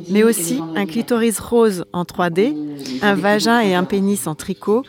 mais 0.09 0.23
aussi 0.23 0.59
un 0.75 0.85
clitoris 0.85 1.39
rose 1.39 1.85
en 1.93 2.03
3D, 2.03 2.55
un 3.01 3.13
vagin 3.13 3.59
et 3.59 3.75
un 3.75 3.83
pénis 3.83 4.25
en 4.25 4.35
tricot, 4.35 4.83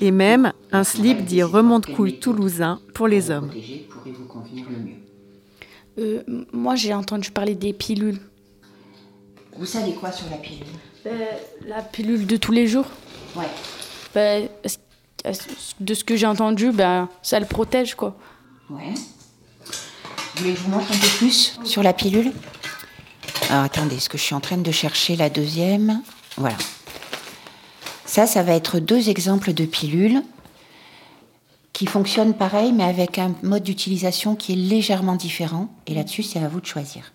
et 0.00 0.10
même 0.10 0.52
un 0.70 0.84
slip 0.84 1.24
dit 1.24 1.42
remonte-couille 1.42 2.18
toulousain 2.18 2.80
pour 2.94 3.08
les 3.08 3.30
hommes. 3.30 3.50
Euh, 5.98 6.22
moi, 6.52 6.74
j'ai 6.74 6.94
entendu 6.94 7.30
parler 7.30 7.54
des 7.54 7.72
pilules. 7.72 8.18
Vous 9.58 9.66
savez 9.66 9.92
quoi 9.92 10.10
sur 10.10 10.28
la 10.30 10.36
pilule? 10.38 10.64
Ben, 11.04 11.12
la 11.66 11.82
pilule 11.82 12.26
de 12.26 12.36
tous 12.36 12.52
les 12.52 12.66
jours. 12.66 12.86
Ouais. 13.36 13.48
Ben, 14.14 14.48
de 15.80 15.94
ce 15.94 16.04
que 16.04 16.16
j'ai 16.16 16.26
entendu, 16.26 16.72
ben, 16.72 17.08
ça 17.22 17.40
le 17.40 17.46
protège, 17.46 17.94
quoi. 17.94 18.16
Ouais. 18.70 18.94
Vous 19.64 20.42
voulez 20.42 20.54
que 20.54 20.58
je 20.58 20.64
vous 20.64 20.70
montre 20.70 20.90
un 20.90 20.98
peu 20.98 21.08
plus 21.18 21.58
sur 21.64 21.82
la 21.82 21.92
pilule? 21.92 22.32
Alors 23.50 23.64
attendez, 23.64 23.96
est-ce 23.96 24.08
que 24.08 24.16
je 24.16 24.22
suis 24.22 24.34
en 24.34 24.40
train 24.40 24.56
de 24.56 24.70
chercher 24.70 25.16
la 25.16 25.28
deuxième 25.28 26.02
Voilà. 26.36 26.56
Ça, 28.06 28.26
ça 28.26 28.42
va 28.42 28.54
être 28.54 28.78
deux 28.78 29.10
exemples 29.10 29.52
de 29.52 29.64
pilules 29.64 30.22
qui 31.72 31.86
fonctionnent 31.86 32.34
pareil, 32.34 32.72
mais 32.72 32.84
avec 32.84 33.18
un 33.18 33.34
mode 33.42 33.62
d'utilisation 33.62 34.36
qui 34.36 34.52
est 34.52 34.56
légèrement 34.56 35.16
différent. 35.16 35.68
Et 35.86 35.94
là-dessus, 35.94 36.22
c'est 36.22 36.38
à 36.38 36.48
vous 36.48 36.60
de 36.60 36.66
choisir. 36.66 37.12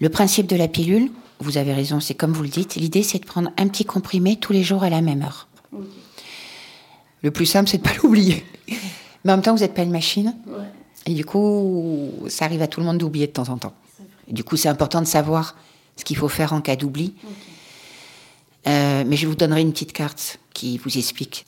Le 0.00 0.08
principe 0.08 0.46
de 0.46 0.56
la 0.56 0.68
pilule, 0.68 1.10
vous 1.40 1.58
avez 1.58 1.72
raison, 1.72 2.00
c'est 2.00 2.14
comme 2.14 2.32
vous 2.32 2.42
le 2.42 2.48
dites, 2.48 2.76
l'idée 2.76 3.02
c'est 3.02 3.18
de 3.18 3.26
prendre 3.26 3.50
un 3.56 3.68
petit 3.68 3.84
comprimé 3.84 4.36
tous 4.36 4.52
les 4.52 4.62
jours 4.62 4.82
à 4.82 4.90
la 4.90 5.00
même 5.00 5.22
heure. 5.22 5.48
Le 7.22 7.30
plus 7.30 7.46
simple, 7.46 7.68
c'est 7.68 7.78
de 7.78 7.82
ne 7.82 7.88
pas 7.88 7.96
l'oublier. 8.02 8.44
Mais 9.24 9.32
en 9.32 9.36
même 9.36 9.42
temps, 9.42 9.54
vous 9.54 9.60
n'êtes 9.60 9.74
pas 9.74 9.82
une 9.82 9.90
machine. 9.90 10.34
Et 11.06 11.14
du 11.14 11.24
coup, 11.24 12.10
ça 12.28 12.44
arrive 12.44 12.62
à 12.62 12.66
tout 12.66 12.80
le 12.80 12.86
monde 12.86 12.98
d'oublier 12.98 13.26
de 13.26 13.32
temps 13.32 13.48
en 13.48 13.58
temps. 13.58 13.74
Et 14.28 14.32
du 14.32 14.44
coup, 14.44 14.56
c'est 14.56 14.68
important 14.68 15.00
de 15.00 15.06
savoir 15.06 15.56
ce 15.96 16.04
qu'il 16.04 16.16
faut 16.16 16.28
faire 16.28 16.52
en 16.52 16.60
cas 16.60 16.76
d'oubli. 16.76 17.14
Euh, 18.66 19.04
mais 19.06 19.16
je 19.16 19.26
vous 19.26 19.34
donnerai 19.34 19.62
une 19.62 19.72
petite 19.72 19.92
carte 19.92 20.38
qui 20.52 20.78
vous 20.78 20.98
explique. 20.98 21.46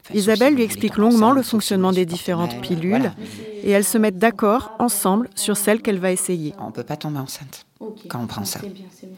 Enfin, 0.00 0.14
Isabelle 0.14 0.54
lui 0.54 0.62
explique 0.62 0.96
longuement 0.96 1.32
le 1.32 1.42
fonctionnement 1.42 1.92
des 1.92 2.06
différentes 2.06 2.60
pilules 2.60 2.90
voilà. 2.90 3.14
et 3.62 3.70
elles 3.70 3.84
se 3.84 3.96
mettent 3.96 4.18
d'accord 4.18 4.72
ensemble 4.78 5.30
sur 5.34 5.56
celle 5.56 5.80
qu'elle 5.80 5.98
va 5.98 6.10
essayer. 6.10 6.54
On 6.58 6.66
ne 6.66 6.72
peut 6.72 6.82
pas 6.82 6.96
tomber 6.96 7.18
enceinte 7.18 7.63
quand 8.08 8.22
on 8.22 8.26
prend 8.26 8.44
ça. 8.44 8.60
C'est 8.60 8.68
bien, 8.72 8.86
c'est 8.90 9.06
bien. 9.06 9.16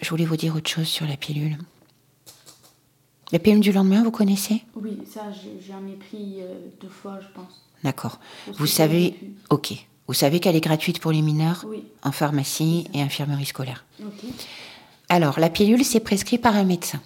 Je 0.00 0.08
voulais 0.10 0.24
vous 0.26 0.36
dire 0.36 0.54
autre 0.54 0.68
chose 0.68 0.86
sur 0.88 1.06
la 1.06 1.16
pilule. 1.16 1.56
La 3.32 3.38
pilule 3.38 3.60
du 3.60 3.72
lendemain, 3.72 4.02
vous 4.04 4.10
connaissez? 4.10 4.62
Oui, 4.76 4.98
ça, 5.12 5.22
j'ai- 5.32 5.60
j'en 5.66 5.84
ai 5.88 5.94
pris 5.96 6.36
euh, 6.42 6.54
deux 6.80 6.88
fois, 6.88 7.18
je 7.20 7.26
pense. 7.34 7.62
D'accord. 7.82 8.20
Vous 8.58 8.66
savez, 8.66 9.14
ok. 9.50 9.74
Vous 10.06 10.14
savez 10.14 10.38
qu'elle 10.38 10.54
est 10.54 10.60
gratuite 10.60 11.00
pour 11.00 11.10
les 11.12 11.22
mineurs 11.22 11.64
Oui. 11.68 11.82
en 12.04 12.12
pharmacie 12.12 12.86
et 12.94 13.02
infirmerie 13.02 13.46
scolaire. 13.46 13.84
Ok. 14.00 14.28
Alors, 15.08 15.40
la 15.40 15.50
pilule, 15.50 15.84
c'est 15.84 16.00
prescrit 16.00 16.38
par 16.38 16.54
un 16.56 16.64
médecin. 16.64 17.00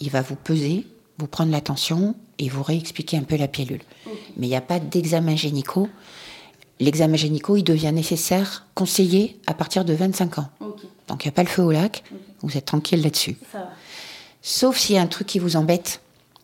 Il 0.00 0.10
va 0.10 0.22
vous 0.22 0.36
peser, 0.36 0.86
vous 1.18 1.26
prendre 1.26 1.50
la 1.50 1.60
tension 1.60 2.14
et 2.38 2.48
vous 2.48 2.62
réexpliquer 2.62 3.16
un 3.16 3.24
peu 3.24 3.36
la 3.36 3.48
pilule. 3.48 3.82
Mais 4.36 4.46
il 4.46 4.50
n'y 4.50 4.56
a 4.56 4.60
pas 4.60 4.78
d'examen 4.78 5.34
gynéco. 5.34 5.88
L'examen 6.80 7.16
gynéco, 7.16 7.56
il 7.56 7.64
devient 7.64 7.92
nécessaire, 7.92 8.66
conseillé 8.74 9.40
à 9.46 9.54
partir 9.54 9.84
de 9.84 9.92
25 9.94 10.38
ans. 10.38 10.48
Donc, 11.08 11.24
il 11.24 11.28
n'y 11.28 11.30
a 11.30 11.32
pas 11.32 11.42
le 11.42 11.48
feu 11.48 11.62
au 11.62 11.72
lac. 11.72 12.04
Vous 12.42 12.56
êtes 12.56 12.66
tranquille 12.66 13.02
là-dessus. 13.02 13.36
Sauf 14.42 14.78
s'il 14.78 14.94
y 14.94 14.98
a 14.98 15.02
un 15.02 15.06
truc 15.06 15.26
qui 15.26 15.38
vous 15.38 15.56
embête 15.56 16.00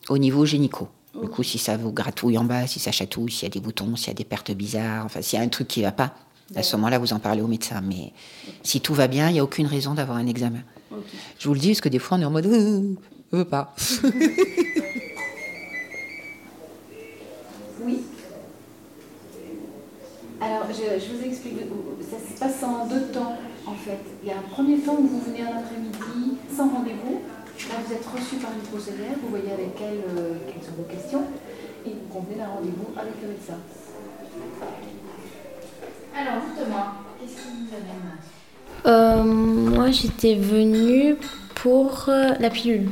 au 0.09 0.19
niveau 0.19 0.45
gynéco. 0.45 0.88
Du 1.21 1.29
coup, 1.29 1.45
si 1.45 1.59
ça 1.59 1.76
vous 1.76 1.93
gratouille 1.93 2.37
en 2.38 2.45
bas, 2.45 2.67
si 2.67 2.81
ça 2.81 2.91
chatouille, 2.91 3.31
s'il 3.31 3.45
y 3.45 3.47
a 3.47 3.50
des 3.50 3.61
boutons, 3.61 3.95
s'il 3.95 4.09
y 4.09 4.11
a 4.11 4.14
des 4.14 4.25
pertes 4.25 4.50
bizarres, 4.50 5.05
enfin, 5.05 5.23
s'il 5.23 5.38
y 5.38 5.43
a 5.43 5.45
un 5.45 5.49
truc 5.49 5.69
qui 5.69 5.81
ne 5.81 5.85
va 5.85 5.93
pas, 5.93 6.14
à 6.57 6.62
ce 6.62 6.75
moment-là, 6.76 6.99
vous 6.99 7.12
en 7.12 7.21
parlez 7.21 7.41
au 7.41 7.47
médecin. 7.47 7.81
Mais 7.83 8.12
si 8.64 8.81
tout 8.81 8.95
va 8.95 9.07
bien, 9.07 9.29
il 9.29 9.35
n'y 9.35 9.38
a 9.38 9.45
aucune 9.45 9.67
raison 9.67 9.95
d'avoir 9.95 10.19
un 10.19 10.26
examen. 10.26 10.62
Je 11.38 11.47
vous 11.47 11.55
le 11.55 11.61
dis 11.61 11.69
parce 11.69 11.81
que 11.81 11.88
des 11.88 12.00
fois, 12.00 12.19
on 12.19 12.21
est 12.21 12.25
en 12.25 12.31
mode 12.31 12.47
euh, 12.47 12.95
je 13.33 13.37
veux 13.38 13.45
pas. 13.45 13.75
Oui. 17.87 17.99
Alors, 20.41 20.67
je, 20.71 21.00
je 21.00 21.17
vous 21.17 21.25
explique. 21.25 21.55
Ça 22.11 22.17
se 22.19 22.38
passe 22.38 22.62
en 22.62 22.87
deux 22.87 23.07
temps, 23.12 23.37
en 23.67 23.75
fait. 23.75 24.00
Il 24.23 24.29
y 24.29 24.33
a 24.33 24.37
un 24.38 24.49
premier 24.50 24.79
temps 24.79 24.97
où 24.99 25.07
vous 25.07 25.21
venez 25.21 25.43
un 25.43 25.59
après-midi 25.59 26.38
sans 26.55 26.69
rendez-vous. 26.69 27.21
Là, 27.69 27.75
vous 27.87 27.93
êtes 27.93 28.07
reçu 28.07 28.37
par 28.37 28.50
une 28.53 28.69
conseillère, 28.69 29.17
vous 29.23 29.29
voyez 29.29 29.53
avec 29.53 29.71
elle 29.81 30.00
euh, 30.19 30.35
quelles 30.47 30.62
sont 30.62 30.75
vos 30.76 30.83
questions, 30.83 31.23
et 31.87 31.91
vous 31.91 32.12
convenez 32.12 32.35
d'un 32.37 32.49
rendez-vous 32.49 32.88
avec 32.97 33.14
le 33.23 33.29
médecin. 33.29 33.59
Alors, 36.17 36.43
dites-moi, 36.57 36.95
qu'est-ce 37.21 37.37
qui 37.37 37.49
vous 37.49 37.75
amène 37.75 38.19
Euh, 38.87 39.23
moi, 39.23 39.91
j'étais 39.93 40.35
venue 40.35 41.17
pour 41.64 42.11
euh, 42.11 42.33
la 42.40 42.50
pilule. 42.50 42.90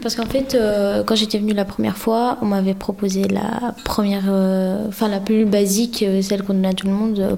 Parce 0.00 0.14
qu'en 0.14 0.26
fait, 0.26 0.54
euh, 0.54 1.02
quand 1.02 1.16
j'étais 1.16 1.38
venue 1.38 1.54
la 1.54 1.64
première 1.64 1.96
fois, 1.96 2.38
on 2.40 2.46
m'avait 2.46 2.74
proposé 2.74 3.24
la 3.24 3.74
première, 3.84 4.26
euh, 4.28 4.86
enfin 4.86 5.08
la 5.08 5.18
pilule 5.18 5.46
basique, 5.46 6.04
celle 6.22 6.44
qu'on 6.44 6.54
donne 6.54 6.66
à 6.66 6.72
tout 6.72 6.86
le 6.86 6.92
monde. 6.92 7.36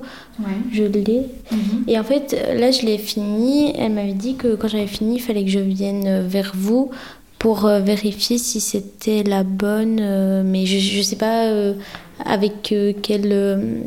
Je 0.70 0.84
l'ai. 0.84 1.24
Et 1.86 1.98
en 1.98 2.04
fait, 2.04 2.36
là, 2.54 2.70
je 2.70 2.82
l'ai 2.82 2.98
fini. 2.98 3.72
Elle 3.78 3.92
m'avait 3.92 4.12
dit 4.12 4.34
que 4.34 4.56
quand 4.56 4.68
j'avais 4.68 4.86
fini, 4.86 5.14
il 5.14 5.20
fallait 5.20 5.42
que 5.42 5.50
je 5.50 5.58
vienne 5.58 6.26
vers 6.26 6.52
vous 6.54 6.90
pour 7.38 7.64
euh, 7.64 7.80
vérifier 7.80 8.36
si 8.36 8.60
c'était 8.60 9.22
la 9.22 9.44
bonne. 9.44 10.42
mais 10.44 10.66
je, 10.66 10.78
je 10.78 11.00
sais 11.00 11.16
pas 11.16 11.50
avec 12.26 12.74
quelle. 13.00 13.84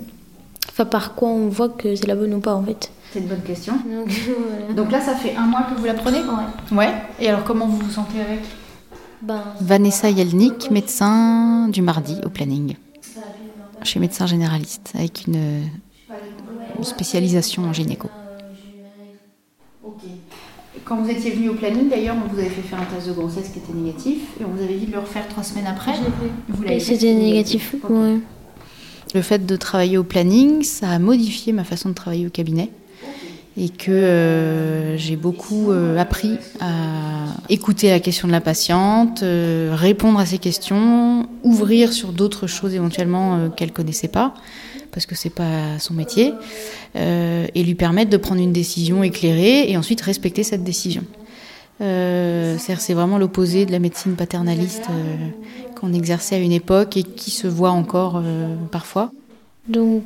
Enfin, 0.68 0.86
par 0.86 1.14
quoi 1.14 1.30
on 1.30 1.48
voit 1.48 1.70
que 1.70 1.96
c'est 1.96 2.08
la 2.08 2.16
bonne 2.16 2.34
ou 2.34 2.40
pas, 2.40 2.56
en 2.56 2.64
fait. 2.64 2.90
C'est 3.12 3.20
une 3.20 3.28
bonne 3.28 3.42
question. 3.42 3.74
Donc, 3.86 4.10
voilà. 4.10 4.74
Donc 4.74 4.92
là, 4.92 5.02
ça 5.02 5.16
fait 5.16 5.36
un 5.36 5.46
mois 5.46 5.64
que 5.64 5.78
vous 5.80 5.86
la 5.86 5.94
prenez 5.94 6.20
Ouais. 6.20 6.78
Ouais. 6.78 6.94
Et 7.20 7.28
alors, 7.30 7.44
comment 7.44 7.68
vous 7.68 7.78
vous 7.78 7.92
sentez 7.92 8.22
avec? 8.22 8.40
Ben, 9.22 9.44
Vanessa 9.60 10.10
Yelnik, 10.10 10.72
médecin 10.72 11.68
du 11.68 11.82
mardi 11.82 12.18
au 12.26 12.30
planning. 12.30 12.76
Je 13.84 13.88
suis 13.88 14.00
médecin 14.00 14.26
généraliste 14.28 14.92
avec 14.96 15.28
une, 15.28 15.64
une 16.78 16.84
spécialisation 16.84 17.64
en 17.64 17.74
gynéco. 17.74 18.10
Ok. 19.84 20.02
Quand 20.86 20.98
vous 20.98 21.10
étiez 21.10 21.32
venu 21.32 21.50
au 21.50 21.54
planning, 21.54 21.90
d'ailleurs, 21.90 22.16
on 22.24 22.34
vous 22.34 22.40
avait 22.40 22.50
fait 22.50 22.62
faire 22.62 22.80
un 22.80 22.86
test 22.86 23.08
de 23.08 23.14
grossesse 23.14 23.50
qui 23.50 23.60
était 23.60 23.74
négatif 23.74 24.20
et 24.40 24.46
on 24.46 24.50
vous 24.50 24.64
avait 24.64 24.76
dit 24.76 24.86
de 24.88 24.92
le 24.94 25.00
refaire 25.00 25.28
trois 25.28 25.44
semaines 25.44 25.68
après. 25.68 25.94
Vous 26.50 26.64
l'avez 26.64 26.78
Et 26.78 26.80
fait, 26.80 26.96
c'était 26.96 27.14
négatif, 27.14 27.76
ouais. 27.90 28.20
Le 29.14 29.22
fait 29.22 29.46
de 29.46 29.56
travailler 29.56 29.98
au 29.98 30.04
planning, 30.04 30.64
ça 30.64 30.90
a 30.90 31.00
modifié 31.00 31.54
ma 31.54 31.64
façon 31.64 31.90
de 31.90 31.94
travailler 31.94 32.26
au 32.26 32.30
cabinet 32.30 32.70
et 33.58 33.70
que 33.70 33.92
euh, 33.92 34.98
j'ai 34.98 35.18
beaucoup 35.18 35.72
euh, 35.72 35.98
appris 35.98 36.38
à 36.62 37.26
écouter 37.50 37.90
la 37.90 38.00
question 38.00 38.28
de 38.28 38.32
la 38.32 38.40
patiente, 38.40 39.24
euh, 39.24 39.72
répondre 39.74 40.20
à 40.20 40.26
ses 40.26 40.38
questions, 40.38 41.28
ouvrir 41.44 41.92
sur 41.92 42.14
d'autres 42.14 42.48
choses 42.48 42.74
éventuellement 42.74 43.50
qu'elle 43.50 43.74
connaissait 43.74 44.08
pas 44.08 44.34
parce 44.92 45.06
que 45.06 45.16
c'est 45.16 45.30
pas 45.30 45.80
son 45.80 45.94
métier 45.94 46.34
et 46.96 47.64
lui 47.64 47.76
permettre 47.76 48.10
de 48.10 48.18
prendre 48.18 48.42
une 48.42 48.52
décision 48.52 49.04
éclairée 49.04 49.72
et 49.72 49.78
ensuite 49.78 50.02
respecter 50.02 50.44
cette 50.44 50.66
décision. 50.66 51.04
C'est 51.80 52.94
vraiment 52.94 53.18
l'opposé 53.18 53.66
de 53.66 53.72
la 53.72 53.80
médecine 53.80 54.16
paternaliste 54.16 54.88
qu'on 55.80 55.94
exerçait 55.94 56.36
à 56.36 56.40
une 56.40 56.52
époque 56.52 56.98
et 56.98 57.04
qui 57.04 57.32
se 57.32 57.48
voit 57.48 57.72
encore 57.72 58.22
parfois. 58.70 59.14
Donc, 59.70 60.04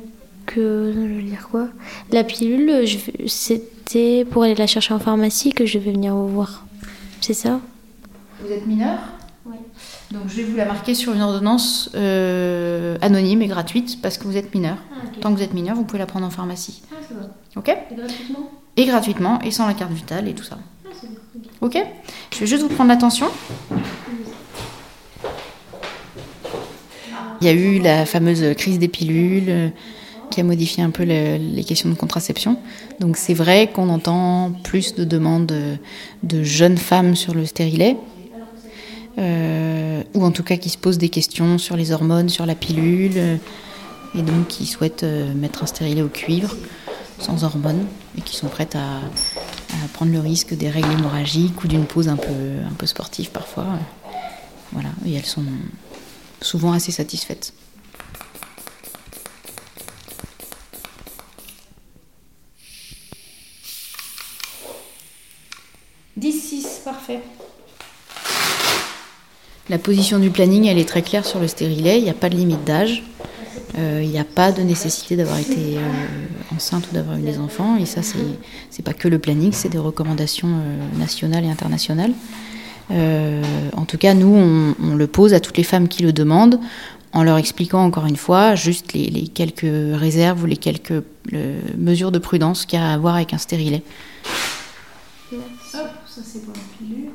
je 0.54 1.14
veux 1.14 1.22
dire 1.22 1.48
quoi 1.50 1.68
La 2.12 2.24
pilule, 2.24 2.86
c'était 3.26 4.24
pour 4.24 4.44
aller 4.44 4.54
la 4.54 4.66
chercher 4.66 4.94
en 4.94 4.98
pharmacie 4.98 5.52
que 5.52 5.66
je 5.66 5.78
vais 5.78 5.92
venir 5.92 6.14
vous 6.14 6.28
voir. 6.28 6.66
C'est 7.20 7.34
ça? 7.34 7.60
Vous 8.40 8.52
êtes 8.52 8.66
mineur? 8.66 8.98
Oui. 9.46 9.56
Donc 10.12 10.22
je 10.28 10.36
vais 10.36 10.44
vous 10.44 10.56
la 10.56 10.64
marquer 10.64 10.94
sur 10.94 11.12
une 11.12 11.22
ordonnance 11.22 11.90
euh, 11.94 12.96
anonyme 13.00 13.42
et 13.42 13.46
gratuite 13.46 14.00
parce 14.02 14.18
que 14.18 14.24
vous 14.24 14.36
êtes 14.36 14.54
mineur. 14.54 14.76
Tant 15.20 15.32
que 15.32 15.38
vous 15.38 15.42
êtes 15.42 15.54
mineur, 15.54 15.74
vous 15.74 15.84
pouvez 15.84 15.98
la 15.98 16.06
prendre 16.06 16.26
en 16.26 16.30
pharmacie. 16.30 16.82
Ah, 16.92 16.96
c'est 17.06 17.14
bon. 17.14 17.28
Ok? 17.56 17.68
Et 17.68 17.94
gratuitement? 17.94 18.50
Et 18.76 18.84
gratuitement 18.84 19.40
et 19.40 19.50
sans 19.50 19.66
la 19.66 19.74
carte 19.74 19.92
vitale 19.92 20.28
et 20.28 20.34
tout 20.34 20.44
ça. 20.44 20.58
Ok? 21.60 21.78
Je 22.32 22.38
vais 22.40 22.46
juste 22.46 22.62
vous 22.62 22.68
prendre 22.68 22.90
l'attention. 22.90 23.26
Il 27.40 27.46
y 27.46 27.50
a 27.50 27.52
eu 27.52 27.78
la 27.80 28.06
fameuse 28.06 28.54
crise 28.56 28.78
des 28.78 28.88
pilules 28.88 29.48
euh, 29.48 29.68
qui 30.30 30.40
a 30.40 30.44
modifié 30.44 30.82
un 30.82 30.90
peu 30.90 31.04
le- 31.04 31.36
les 31.38 31.64
questions 31.64 31.88
de 31.88 31.94
contraception. 31.94 32.58
Donc 33.00 33.16
c'est 33.16 33.34
vrai 33.34 33.70
qu'on 33.72 33.88
entend 33.88 34.52
plus 34.64 34.94
de 34.94 35.04
demandes 35.04 35.52
de 36.22 36.42
jeunes 36.42 36.78
femmes 36.78 37.14
sur 37.16 37.34
le 37.34 37.46
stérilet, 37.46 37.96
euh, 39.18 40.02
ou 40.14 40.24
en 40.24 40.30
tout 40.30 40.42
cas 40.42 40.56
qui 40.56 40.68
se 40.68 40.78
posent 40.78 40.98
des 40.98 41.08
questions 41.08 41.58
sur 41.58 41.76
les 41.76 41.92
hormones, 41.92 42.28
sur 42.28 42.44
la 42.46 42.54
pilule, 42.54 43.12
euh, 43.16 43.36
et 44.14 44.22
donc 44.22 44.48
qui 44.48 44.66
souhaitent 44.66 45.04
euh, 45.04 45.32
mettre 45.34 45.62
un 45.62 45.66
stérilet 45.66 46.02
au 46.02 46.08
cuivre, 46.08 46.54
sans 47.18 47.44
hormones, 47.44 47.86
et 48.18 48.20
qui 48.20 48.36
sont 48.36 48.48
prêtes 48.48 48.76
à, 48.76 48.96
à 48.98 49.88
prendre 49.94 50.12
le 50.12 50.20
risque 50.20 50.54
des 50.54 50.68
règles 50.68 50.90
hémorragiques 50.92 51.62
ou 51.64 51.68
d'une 51.68 51.84
pause 51.86 52.08
un 52.08 52.16
peu, 52.16 52.32
un 52.68 52.74
peu 52.76 52.86
sportive 52.86 53.30
parfois. 53.30 53.66
Voilà, 54.72 54.88
et 55.06 55.14
elles 55.14 55.24
sont 55.24 55.44
souvent 56.42 56.72
assez 56.72 56.92
satisfaites. 56.92 57.52
10-6, 66.18 66.82
parfait. 66.84 67.20
La 69.68 69.78
position 69.78 70.18
du 70.18 70.30
planning, 70.30 70.66
elle 70.66 70.78
est 70.78 70.88
très 70.88 71.02
claire 71.02 71.26
sur 71.26 71.40
le 71.40 71.48
stérilet. 71.48 71.98
Il 71.98 72.04
n'y 72.04 72.10
a 72.10 72.14
pas 72.14 72.30
de 72.30 72.36
limite 72.36 72.64
d'âge. 72.64 73.02
Euh, 73.78 74.00
il 74.02 74.08
n'y 74.08 74.18
a 74.18 74.24
pas 74.24 74.52
de 74.52 74.62
nécessité 74.62 75.16
d'avoir 75.16 75.38
été 75.38 75.76
euh, 75.76 76.54
enceinte 76.54 76.88
ou 76.90 76.94
d'avoir 76.94 77.18
eu 77.18 77.22
des 77.22 77.38
enfants. 77.38 77.76
Et 77.76 77.84
ça, 77.84 78.02
c'est 78.02 78.16
n'est 78.18 78.84
pas 78.84 78.94
que 78.94 79.08
le 79.08 79.18
planning, 79.18 79.52
c'est 79.52 79.68
des 79.68 79.78
recommandations 79.78 80.48
euh, 80.48 80.98
nationales 80.98 81.44
et 81.44 81.50
internationales. 81.50 82.12
en 82.90 83.84
tout 83.84 83.98
cas, 83.98 84.14
nous, 84.14 84.74
on, 84.80 84.94
le 84.94 85.06
pose 85.06 85.34
à 85.34 85.40
toutes 85.40 85.56
les 85.56 85.64
femmes 85.64 85.88
qui 85.88 86.02
le 86.02 86.12
demandent, 86.12 86.60
en 87.12 87.24
leur 87.24 87.36
expliquant 87.36 87.84
encore 87.84 88.06
une 88.06 88.16
fois 88.16 88.54
juste 88.54 88.92
les, 88.92 89.06
les 89.10 89.26
quelques 89.26 89.98
réserves 89.98 90.44
ou 90.44 90.46
les 90.46 90.56
quelques 90.56 91.02
mesures 91.76 92.12
de 92.12 92.18
prudence 92.18 92.64
qu'il 92.64 92.78
y 92.78 92.82
a 92.82 92.90
à 92.90 92.94
avoir 92.94 93.16
avec 93.16 93.34
un 93.34 93.38
stérilet. 93.38 93.82
Ça 96.16 96.22
c'est 96.24 96.40
pour 96.46 96.54
la 96.54 96.60
pilule. 96.78 97.10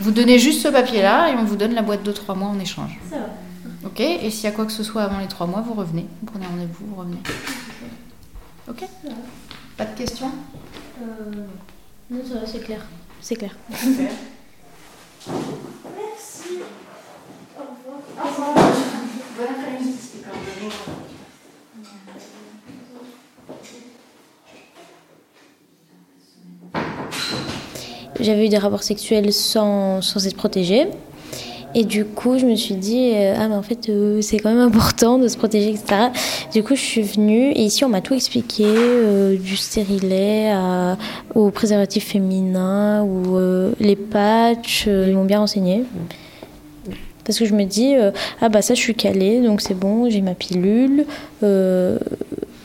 Vous 0.00 0.10
donnez 0.10 0.38
juste 0.40 0.62
ce 0.62 0.68
papier-là 0.68 1.30
et 1.30 1.36
on 1.36 1.44
vous 1.44 1.54
donne 1.54 1.74
la 1.74 1.82
boîte 1.82 2.02
de 2.02 2.10
3 2.10 2.34
mois 2.34 2.48
en 2.48 2.58
échange. 2.58 2.98
Ça 3.08 3.18
va. 3.18 3.26
Ok 3.84 4.00
Et 4.00 4.28
s'il 4.30 4.44
y 4.44 4.46
a 4.48 4.50
quoi 4.52 4.66
que 4.66 4.72
ce 4.72 4.82
soit 4.82 5.02
avant 5.04 5.18
les 5.20 5.28
3 5.28 5.46
mois, 5.46 5.60
vous 5.60 5.74
revenez. 5.74 6.06
Vous 6.20 6.26
prenez 6.26 6.46
rendez-vous, 6.46 6.86
vous 6.86 6.96
revenez. 6.96 7.18
Ok 8.68 8.82
Pas 9.76 9.84
de 9.84 9.96
questions? 9.96 10.32
Euh, 11.00 11.46
Non, 12.10 12.18
ça 12.28 12.40
va, 12.40 12.46
c'est 12.46 12.64
clair. 12.64 12.84
C'est 13.20 13.36
clair. 13.36 13.54
Super. 13.72 14.10
Merci. 15.28 16.58
Au 17.56 17.60
revoir. 17.60 18.24
Au 18.24 18.28
revoir. 18.28 18.54
Bon 18.56 19.44
après-midi. 19.44 19.98
J'avais 28.20 28.46
eu 28.46 28.48
des 28.48 28.58
rapports 28.58 28.82
sexuels 28.82 29.32
sans, 29.32 30.02
sans 30.02 30.26
être 30.26 30.36
protégée. 30.36 30.88
Et 31.74 31.84
du 31.84 32.04
coup, 32.04 32.38
je 32.38 32.46
me 32.46 32.54
suis 32.56 32.74
dit, 32.74 33.12
euh, 33.14 33.34
ah, 33.38 33.46
mais 33.48 33.54
en 33.54 33.62
fait, 33.62 33.88
euh, 33.88 34.22
c'est 34.22 34.38
quand 34.38 34.48
même 34.48 34.66
important 34.66 35.18
de 35.18 35.28
se 35.28 35.36
protéger, 35.36 35.70
etc. 35.70 36.08
Du 36.52 36.62
coup, 36.62 36.74
je 36.74 36.80
suis 36.80 37.02
venue 37.02 37.50
et 37.50 37.62
ici, 37.62 37.84
on 37.84 37.90
m'a 37.90 38.00
tout 38.00 38.14
expliqué, 38.14 38.64
euh, 38.66 39.36
du 39.36 39.56
stérilet 39.56 40.50
à, 40.50 40.96
au 41.34 41.50
préservatif 41.50 42.06
féminin 42.08 43.04
ou 43.04 43.38
les 43.80 43.96
patchs, 43.96 44.86
ils 44.86 45.12
m'ont 45.12 45.24
bien 45.24 45.40
renseigné. 45.40 45.84
Parce 47.24 47.38
que 47.38 47.44
je 47.44 47.54
me 47.54 47.64
dis, 47.64 47.94
ah 48.40 48.48
bah 48.48 48.62
ça, 48.62 48.72
je 48.72 48.80
suis 48.80 48.94
calée, 48.94 49.42
donc 49.42 49.60
c'est 49.60 49.78
bon, 49.78 50.08
j'ai 50.08 50.22
ma 50.22 50.34
pilule. 50.34 51.04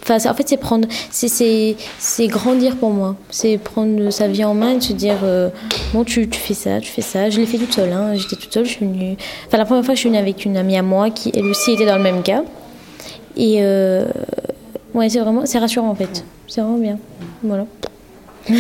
Enfin, 0.03 0.17
en 0.29 0.33
fait, 0.33 0.50
c'est 0.50 0.57
prendre, 0.57 0.88
c'est 1.12 2.27
grandir 2.27 2.75
pour 2.75 2.91
moi. 2.91 3.15
C'est 3.29 3.57
prendre 3.57 4.10
sa 4.10 4.27
vie 4.27 4.43
en 4.43 4.53
main 4.53 4.75
et 4.75 4.81
se 4.81 4.91
dire, 4.91 5.19
euh, 5.24 5.50
bon, 5.93 6.03
tu, 6.03 6.27
tu, 6.27 6.39
fais 6.39 6.53
ça, 6.53 6.81
tu 6.81 6.91
fais 6.91 7.01
ça. 7.01 7.29
Je 7.29 7.39
l'ai 7.39 7.45
fait 7.45 7.57
toute 7.57 7.74
seule. 7.74 7.93
Hein. 7.93 8.15
J'étais 8.15 8.36
toute 8.36 8.53
seule. 8.53 8.65
Je 8.65 8.72
suis 8.72 8.86
venue. 8.86 9.15
Enfin, 9.48 9.57
la 9.57 9.65
première 9.65 9.86
fois, 9.86 9.95
je 9.95 10.01
suis 10.01 10.10
venue 10.10 10.19
avec 10.19 10.43
une 10.43 10.57
amie 10.57 10.77
à 10.77 10.81
moi 10.81 11.10
qui, 11.10 11.31
elle 11.33 11.45
aussi, 11.45 11.72
était 11.72 11.86
dans 11.86 11.95
le 11.95 12.03
même 12.03 12.22
cas. 12.22 12.43
Et 13.38 13.60
euh, 13.62 14.05
ouais, 14.93 15.07
c'est 15.07 15.19
vraiment, 15.19 15.45
c'est 15.45 15.60
rassurant 15.60 15.89
en 15.89 15.95
fait. 15.95 16.25
C'est 16.48 16.60
vraiment 16.62 16.77
bien. 16.77 17.00
Voilà. 17.41 17.65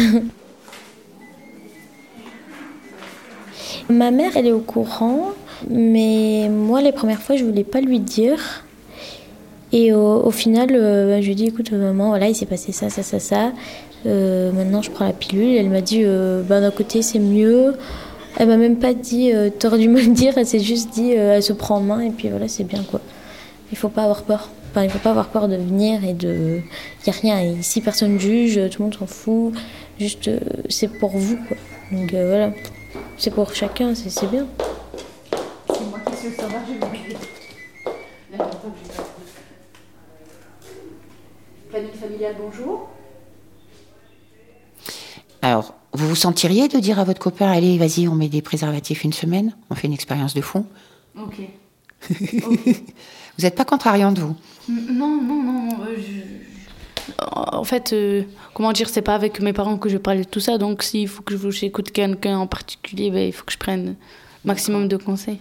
Ma 3.89 4.11
mère, 4.11 4.31
elle 4.37 4.47
est 4.47 4.53
au 4.53 4.59
courant, 4.59 5.31
mais 5.69 6.47
moi, 6.49 6.81
les 6.81 6.93
premières 6.93 7.21
fois, 7.21 7.35
je 7.35 7.43
voulais 7.43 7.65
pas 7.65 7.81
lui 7.81 7.99
dire. 7.99 8.63
Et 9.75 9.91
au, 9.91 10.29
final, 10.29 10.69
euh, 10.75 11.19
je 11.19 11.25
lui 11.25 11.31
ai 11.31 11.35
dit 11.35 11.45
écoute, 11.47 11.71
maman, 11.71 12.09
voilà, 12.09 12.29
il 12.29 12.35
s'est 12.35 12.45
passé 12.45 12.71
ça, 12.71 12.91
ça, 12.91 13.01
ça, 13.01 13.17
ça. 13.17 13.51
Euh, 14.05 14.51
maintenant, 14.51 14.83
je 14.83 14.91
prends 14.91 15.05
la 15.05 15.13
pilule. 15.13 15.57
elle 15.57 15.71
m'a 15.71 15.81
dit 15.81 16.03
euh, 16.03 16.43
bah, 16.43 16.61
d'un 16.61 16.69
côté, 16.69 17.01
c'est 17.01 17.17
mieux. 17.17 17.73
Elle 18.37 18.49
m'a 18.49 18.57
même 18.57 18.77
pas 18.77 18.93
dit 18.93 19.31
t'aurais 19.59 19.79
dû 19.79 19.89
me 19.89 19.99
le 19.99 20.13
dire. 20.13 20.37
Elle 20.37 20.45
s'est 20.45 20.59
juste 20.59 20.91
dit 20.93 21.11
elle 21.11 21.41
se 21.41 21.53
prend 21.53 21.77
en 21.77 21.81
main 21.81 22.01
et 22.01 22.11
puis 22.11 22.29
voilà, 22.29 22.47
c'est 22.47 22.63
bien 22.63 22.83
quoi. 22.83 23.01
Il 23.71 23.77
faut 23.77 23.89
pas 23.89 24.03
avoir 24.03 24.23
peur. 24.23 24.49
Enfin, 24.71 24.83
il 24.83 24.89
faut 24.91 24.99
pas 24.99 25.11
avoir 25.11 25.29
peur 25.29 25.47
de 25.47 25.55
venir 25.55 26.03
et 26.03 26.13
de. 26.13 26.59
Il 27.05 27.09
n'y 27.09 27.33
a 27.33 27.39
rien. 27.39 27.41
Ici, 27.59 27.81
personne 27.81 28.19
juge, 28.19 28.59
tout 28.69 28.81
le 28.81 28.85
monde 28.85 28.95
s'en 28.95 29.07
fout. 29.07 29.53
Juste, 29.99 30.29
c'est 30.69 30.87
pour 30.99 31.11
vous 31.17 31.37
quoi. 31.47 31.57
Donc 31.91 32.11
voilà. 32.11 32.51
C'est 33.17 33.33
pour 33.33 33.53
chacun, 33.55 33.95
c'est 33.95 34.29
bien. 34.29 34.45
C'est 35.67 35.89
moi 35.89 35.99
qui 36.05 36.17
suis 36.17 36.27
au 36.27 36.41
sauvage, 36.41 36.67
je 41.73 41.79
Famille 41.79 41.97
familiale, 41.99 42.35
bonjour. 42.39 42.87
Alors, 45.41 45.73
vous 45.93 46.07
vous 46.09 46.15
sentiriez 46.15 46.67
de 46.67 46.79
dire 46.79 46.99
à 46.99 47.03
votre 47.03 47.19
copain, 47.19 47.51
allez, 47.51 47.77
vas-y, 47.77 48.07
on 48.07 48.15
met 48.15 48.29
des 48.29 48.41
préservatifs 48.41 49.03
une 49.03 49.13
semaine, 49.13 49.55
on 49.69 49.75
fait 49.75 49.87
une 49.87 49.93
expérience 49.93 50.33
de 50.33 50.41
fond 50.41 50.65
Ok. 51.19 51.41
vous 52.09 52.57
n'êtes 53.39 53.55
pas 53.55 53.65
contrariante, 53.65 54.19
vous? 54.19 54.35
Non, 54.69 55.19
non, 55.21 55.43
non. 55.43 55.69
Euh, 55.85 57.23
en 57.31 57.63
fait, 57.63 57.93
euh, 57.93 58.23
comment 58.53 58.71
dire, 58.71 58.89
c'est 58.89 59.01
pas 59.01 59.15
avec 59.15 59.39
mes 59.39 59.53
parents 59.53 59.77
que 59.77 59.89
je 59.89 59.97
parle 59.97 60.19
de 60.19 60.23
tout 60.23 60.39
ça, 60.39 60.57
donc 60.57 60.83
s'il 60.83 61.07
faut 61.07 61.23
que 61.23 61.35
j'écoute 61.51 61.91
quelqu'un 61.91 62.37
en 62.37 62.47
particulier, 62.47 63.09
ben, 63.09 63.27
il 63.27 63.33
faut 63.33 63.45
que 63.45 63.53
je 63.53 63.57
prenne 63.57 63.95
maximum 64.45 64.87
de 64.87 64.97
conseils. 64.97 65.39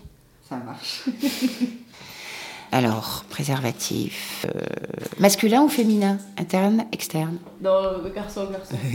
Ça 0.49 0.57
marche. 0.57 1.03
Alors, 2.73 3.25
préservatif. 3.29 4.47
Euh, 4.47 4.61
masculin 5.19 5.61
ou 5.63 5.69
féminin? 5.69 6.17
Interne, 6.39 6.87
externe? 6.91 7.37
Non, 7.61 8.03
garçon, 8.15 8.49
garçon. 8.51 8.77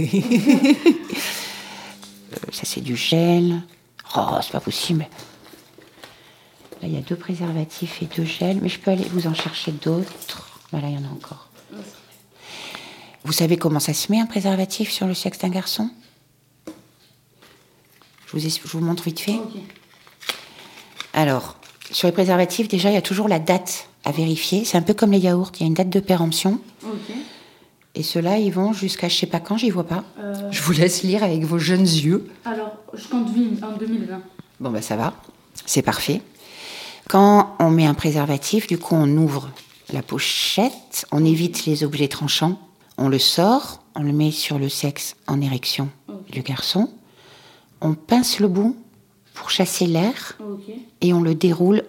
Euh, 2.33 2.51
ça, 2.51 2.63
c'est 2.65 2.81
du 2.81 2.97
gel. 2.97 3.61
Oh, 4.17 4.37
c'est 4.41 4.51
pas 4.51 4.59
possible. 4.59 5.07
Là, 6.81 6.89
il 6.89 6.93
y 6.93 6.97
a 6.97 7.01
deux 7.01 7.15
préservatifs 7.15 8.01
et 8.01 8.05
deux 8.05 8.25
gels, 8.25 8.59
mais 8.61 8.67
je 8.67 8.79
peux 8.79 8.91
aller 8.91 9.05
vous 9.05 9.27
en 9.27 9.33
chercher 9.33 9.71
d'autres. 9.71 10.59
Voilà, 10.71 10.89
il 10.89 10.95
y 10.95 10.97
en 10.97 11.07
a 11.07 11.13
encore. 11.13 11.47
Vous 13.23 13.31
savez 13.31 13.55
comment 13.55 13.79
ça 13.79 13.93
se 13.93 14.11
met 14.11 14.19
un 14.19 14.25
préservatif 14.25 14.91
sur 14.91 15.07
le 15.07 15.13
sexe 15.13 15.39
d'un 15.39 15.47
garçon? 15.47 15.89
Je 18.25 18.33
vous, 18.33 18.39
je 18.39 18.67
vous 18.67 18.81
montre 18.81 19.03
vite 19.03 19.21
fait. 19.21 19.39
Alors, 21.13 21.55
sur 21.91 22.07
les 22.07 22.11
préservatifs, 22.11 22.67
déjà, 22.67 22.89
il 22.89 22.95
y 22.95 22.97
a 22.97 23.01
toujours 23.01 23.27
la 23.27 23.39
date 23.39 23.89
à 24.03 24.11
vérifier. 24.11 24.65
C'est 24.65 24.77
un 24.77 24.81
peu 24.81 24.93
comme 24.93 25.11
les 25.11 25.19
yaourts, 25.19 25.51
il 25.55 25.61
y 25.61 25.63
a 25.63 25.67
une 25.67 25.73
date 25.73 25.89
de 25.89 25.99
péremption. 25.99 26.59
Et 27.95 28.03
ceux-là, 28.03 28.37
ils 28.37 28.51
vont 28.51 28.73
jusqu'à 28.73 29.09
je 29.09 29.15
sais 29.15 29.25
pas 29.25 29.39
quand, 29.39 29.57
j'y 29.57 29.69
vois 29.69 29.87
pas. 29.87 30.03
Euh. 30.19 30.33
Je 30.51 30.61
vous 30.61 30.73
laisse 30.73 31.03
lire 31.03 31.23
avec 31.23 31.43
vos 31.43 31.57
jeunes 31.57 31.81
yeux. 31.81 32.29
Alors, 32.45 32.77
je 32.93 33.07
compte 33.07 33.27
en 33.27 33.77
2020. 33.77 34.21
Bon, 34.59 34.69
ben 34.69 34.81
ça 34.81 34.95
va, 34.95 35.13
c'est 35.65 35.81
parfait. 35.81 36.21
Quand 37.09 37.55
on 37.59 37.69
met 37.69 37.85
un 37.85 37.93
préservatif, 37.93 38.67
du 38.67 38.77
coup, 38.77 38.95
on 38.95 39.09
ouvre 39.17 39.49
la 39.93 40.01
pochette, 40.01 41.05
on 41.11 41.23
évite 41.25 41.65
les 41.65 41.83
objets 41.83 42.07
tranchants, 42.07 42.59
on 42.97 43.07
le 43.07 43.19
sort, 43.19 43.81
on 43.95 44.03
le 44.03 44.11
met 44.11 44.31
sur 44.31 44.59
le 44.59 44.69
sexe 44.69 45.15
en 45.27 45.41
érection 45.41 45.89
du 46.29 46.41
garçon, 46.41 46.89
on 47.81 47.93
pince 47.93 48.39
le 48.39 48.47
bout 48.47 48.75
pour 49.37 49.51
chasser 49.51 49.85
l'air 49.85 50.37
et 51.01 51.13
on 51.13 51.21
le 51.21 51.35
déroule 51.35 51.83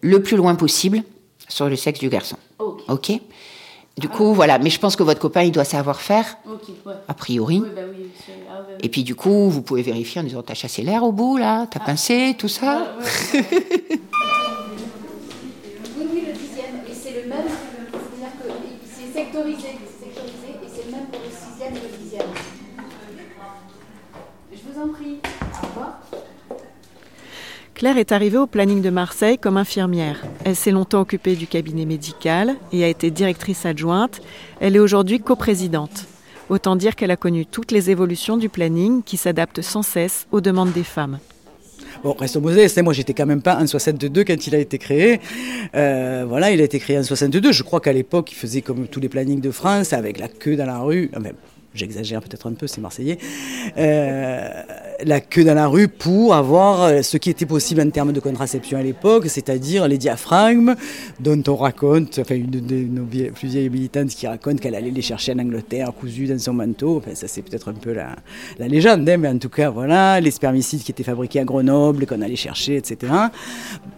le 0.00 0.22
plus 0.22 0.36
loin 0.38 0.54
possible 0.54 1.02
sur 1.48 1.68
le 1.68 1.76
sexe 1.76 2.00
du 2.00 2.08
garçon. 2.08 2.36
Ok. 2.88 3.12
Du 3.98 4.08
ah. 4.10 4.16
coup, 4.16 4.32
voilà. 4.32 4.58
Mais 4.58 4.70
je 4.70 4.80
pense 4.80 4.96
que 4.96 5.02
votre 5.02 5.20
copain, 5.20 5.42
il 5.42 5.52
doit 5.52 5.64
savoir 5.64 6.00
faire, 6.00 6.38
a 7.06 7.12
priori. 7.12 7.60
Bah 7.60 7.82
ah, 8.50 8.54
et 8.82 8.88
puis, 8.88 9.04
du 9.04 9.14
coup, 9.14 9.50
vous 9.50 9.60
pouvez 9.60 9.82
vérifier 9.82 10.22
en 10.22 10.24
disant 10.24 10.42
T'as 10.42 10.54
chassé 10.54 10.82
l'air 10.82 11.02
au 11.02 11.12
bout, 11.12 11.36
là 11.36 11.66
T'as 11.70 11.80
ah. 11.82 11.86
pincé, 11.86 12.34
tout 12.38 12.48
ça 12.48 12.96
Oui, 13.34 13.40
oui, 15.98 16.24
le 16.26 16.32
dixième. 16.32 16.80
Et 16.88 16.94
c'est 16.94 17.22
le 17.22 17.28
même. 17.28 17.46
C'est-à-dire 17.92 18.32
que 18.38 18.48
c'est 18.86 19.12
sectorisé. 19.12 19.68
sectorisé 20.00 20.50
et 20.64 20.68
c'est 20.74 20.86
le 20.86 20.92
même 20.92 21.06
pour 21.12 21.20
le 21.20 21.28
sixième 21.28 21.76
et 21.76 21.80
le 21.80 22.02
dixième. 22.02 22.28
Je 24.52 24.58
vous 24.80 24.88
en 24.88 24.92
prie. 24.92 25.18
Au 25.62 25.66
revoir. 25.66 26.00
Claire 27.74 27.96
est 27.96 28.12
arrivée 28.12 28.38
au 28.38 28.46
planning 28.46 28.82
de 28.82 28.90
Marseille 28.90 29.38
comme 29.38 29.56
infirmière. 29.56 30.22
Elle 30.44 30.56
s'est 30.56 30.70
longtemps 30.70 31.00
occupée 31.00 31.34
du 31.34 31.46
cabinet 31.46 31.86
médical 31.86 32.56
et 32.72 32.84
a 32.84 32.88
été 32.88 33.10
directrice 33.10 33.64
adjointe. 33.64 34.20
Elle 34.60 34.76
est 34.76 34.80
aujourd'hui 34.80 35.20
coprésidente. 35.20 36.06
Autant 36.50 36.76
dire 36.76 36.96
qu'elle 36.96 37.10
a 37.10 37.16
connu 37.16 37.46
toutes 37.46 37.70
les 37.70 37.90
évolutions 37.90 38.36
du 38.36 38.48
planning 38.48 39.02
qui 39.02 39.16
s'adaptent 39.16 39.62
sans 39.62 39.82
cesse 39.82 40.26
aux 40.30 40.40
demandes 40.40 40.72
des 40.72 40.82
femmes. 40.82 41.18
Bon, 42.02 42.14
restons 42.18 42.40
modestes, 42.40 42.78
hein, 42.78 42.82
moi 42.82 42.92
j'étais 42.92 43.14
quand 43.14 43.26
même 43.26 43.42
pas 43.42 43.60
en 43.60 43.66
62 43.66 44.24
quand 44.24 44.46
il 44.46 44.54
a 44.54 44.58
été 44.58 44.78
créé. 44.78 45.20
Euh, 45.74 46.24
voilà, 46.26 46.50
il 46.50 46.60
a 46.60 46.64
été 46.64 46.78
créé 46.78 46.98
en 46.98 47.02
62. 47.02 47.52
Je 47.52 47.62
crois 47.62 47.80
qu'à 47.80 47.92
l'époque, 47.92 48.32
il 48.32 48.36
faisait 48.36 48.62
comme 48.62 48.88
tous 48.88 49.00
les 49.00 49.08
plannings 49.08 49.40
de 49.40 49.50
France, 49.50 49.92
avec 49.92 50.18
la 50.18 50.28
queue 50.28 50.56
dans 50.56 50.66
la 50.66 50.78
rue. 50.78 51.10
Enfin, 51.16 51.30
j'exagère 51.74 52.20
peut-être 52.20 52.48
un 52.48 52.52
peu, 52.52 52.66
c'est 52.66 52.80
marseillais, 52.80 53.18
euh, 53.78 54.48
la 55.04 55.20
queue 55.20 55.44
dans 55.44 55.54
la 55.54 55.66
rue 55.66 55.88
pour 55.88 56.34
avoir 56.34 56.82
euh, 56.82 57.02
ce 57.02 57.16
qui 57.16 57.30
était 57.30 57.46
possible 57.46 57.80
en 57.80 57.90
termes 57.90 58.12
de 58.12 58.20
contraception 58.20 58.78
à 58.78 58.82
l'époque, 58.82 59.28
c'est-à-dire 59.28 59.86
les 59.88 59.98
diaphragmes 59.98 60.74
dont 61.20 61.42
on 61.46 61.56
raconte, 61.56 62.18
enfin 62.18 62.34
une 62.34 62.50
de 62.50 62.76
nos 62.76 63.04
plus 63.04 63.48
vieilles 63.48 63.70
militantes 63.70 64.08
qui 64.08 64.26
raconte 64.26 64.60
qu'elle 64.60 64.74
allait 64.74 64.90
les 64.90 65.02
chercher 65.02 65.32
en 65.32 65.38
Angleterre 65.38 65.92
cousus 65.92 66.28
dans 66.28 66.38
son 66.38 66.54
manteau, 66.54 66.98
enfin 66.98 67.14
ça 67.14 67.28
c'est 67.28 67.42
peut-être 67.42 67.68
un 67.68 67.74
peu 67.74 67.92
la, 67.92 68.16
la 68.58 68.68
légende, 68.68 69.08
hein, 69.08 69.16
mais 69.16 69.28
en 69.28 69.38
tout 69.38 69.48
cas 69.48 69.70
voilà, 69.70 70.20
les 70.20 70.30
spermicides 70.30 70.82
qui 70.82 70.90
étaient 70.90 71.04
fabriqués 71.04 71.40
à 71.40 71.44
Grenoble, 71.44 72.06
qu'on 72.06 72.20
allait 72.22 72.36
chercher, 72.36 72.76
etc. 72.76 73.12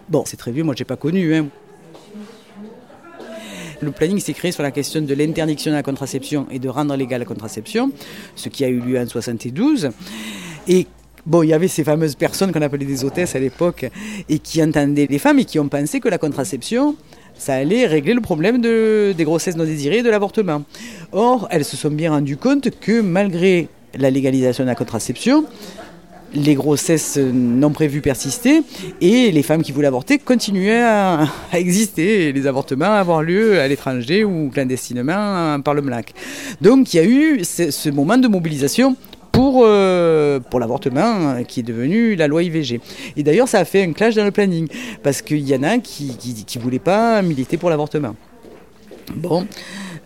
Bon, 0.09 0.25
c'est 0.27 0.37
très 0.37 0.53
vieux, 0.53 0.65
moi 0.65 0.75
j'ai 0.77 0.85
pas 0.85 0.97
connu, 0.97 1.35
hein. 1.35 1.47
Le 3.83 3.91
planning 3.91 4.21
s'est 4.21 4.33
créé 4.33 4.53
sur 4.53 4.63
la 4.63 4.71
question 4.71 5.03
de 5.03 5.13
l'interdiction 5.13 5.73
de 5.73 5.77
la 5.77 5.83
contraception 5.83 6.47
et 6.53 6.61
de 6.61 6.69
rendre 6.69 6.95
légale 6.95 7.19
la 7.19 7.25
contraception, 7.27 7.91
ce 8.37 8.49
qui 8.49 8.65
a 8.65 8.69
eu 8.69 8.79
lieu 8.79 8.99
en 8.99 9.07
72. 9.07 9.91
Et 10.69 10.87
Bon, 11.25 11.45
il 11.45 11.51
y 11.51 11.53
avait 11.53 11.69
ces 11.69 11.85
fameuses 11.85 12.17
personnes 12.17 12.51
qu'on 12.51 12.63
appelait 12.63 12.85
des 12.85 13.05
hôtesses 13.05 13.37
à 13.37 13.39
l'époque 13.39 13.89
et 14.29 14.41
qui 14.41 14.61
entendaient 14.61 15.07
les 15.09 15.21
femmes 15.21 15.39
et 15.39 15.45
qui 15.45 15.61
ont 15.61 15.69
pensé 15.69 16.01
que 16.01 16.09
la 16.09 16.19
contraception, 16.19 16.97
ça 17.39 17.55
allait 17.55 17.87
régler 17.87 18.13
le 18.13 18.21
problème 18.21 18.61
de, 18.61 19.15
des 19.17 19.23
grossesses 19.23 19.57
non 19.57 19.63
désirées 19.63 19.99
et 19.99 20.03
de 20.03 20.11
l'avortement. 20.11 20.65
Or, 21.13 21.47
elles 21.53 21.65
se 21.65 21.77
sont 21.77 21.91
bien 21.91 22.11
rendues 22.11 22.37
compte 22.37 22.71
que 22.81 23.01
malgré 23.01 23.69
la 23.97 24.11
légalisation 24.11 24.65
de 24.65 24.69
la 24.69 24.75
contraception, 24.75 25.45
les 26.35 26.55
grossesses 26.55 27.19
non 27.19 27.71
prévues 27.71 28.01
persistaient 28.01 28.63
et 29.01 29.31
les 29.31 29.43
femmes 29.43 29.63
qui 29.63 29.73
voulaient 29.73 29.89
avorter 29.89 30.19
continuaient 30.19 30.83
à, 30.83 31.27
exister 31.53 32.33
les 32.33 32.47
avortements 32.47 32.93
avoir 32.93 33.23
lieu 33.23 33.61
à 33.61 33.69
l'étranger 33.69 34.25
ou 34.25 34.51
clandestinement 34.51 35.61
par 35.61 35.75
le 35.75 35.83
MLAC. 35.83 36.15
Donc 36.61 36.95
il 36.95 36.97
y 36.97 37.01
a 37.01 37.05
eu 37.05 37.45
ce, 37.45 37.91
moment 37.91 38.19
de 38.19 38.29
mobilisation 38.29 38.97
pour, 39.31 39.63
euh, 39.65 40.41
pour 40.41 40.61
l'avortement 40.61 41.43
qui 41.47 41.61
est 41.61 41.65
devenu 41.65 42.17
la 42.17 42.29
loi 42.29 42.43
IVG. 42.43 42.81
Et 43.17 43.23
d'ailleurs 43.23 43.49
ça 43.49 43.59
a 43.59 43.65
fait 43.65 43.83
un 43.83 43.93
clash 43.93 44.15
dans 44.15 44.25
le 44.25 44.31
planning 44.31 44.69
parce 45.03 45.23
qu'il 45.23 45.49
y 45.49 45.55
en 45.55 45.63
a 45.63 45.79
qui 45.79 46.17
ne 46.57 46.61
voulaient 46.61 46.79
pas 46.79 47.23
militer 47.23 47.57
pour 47.57 47.71
l'avortement. 47.71 48.15
Bon. 49.15 49.47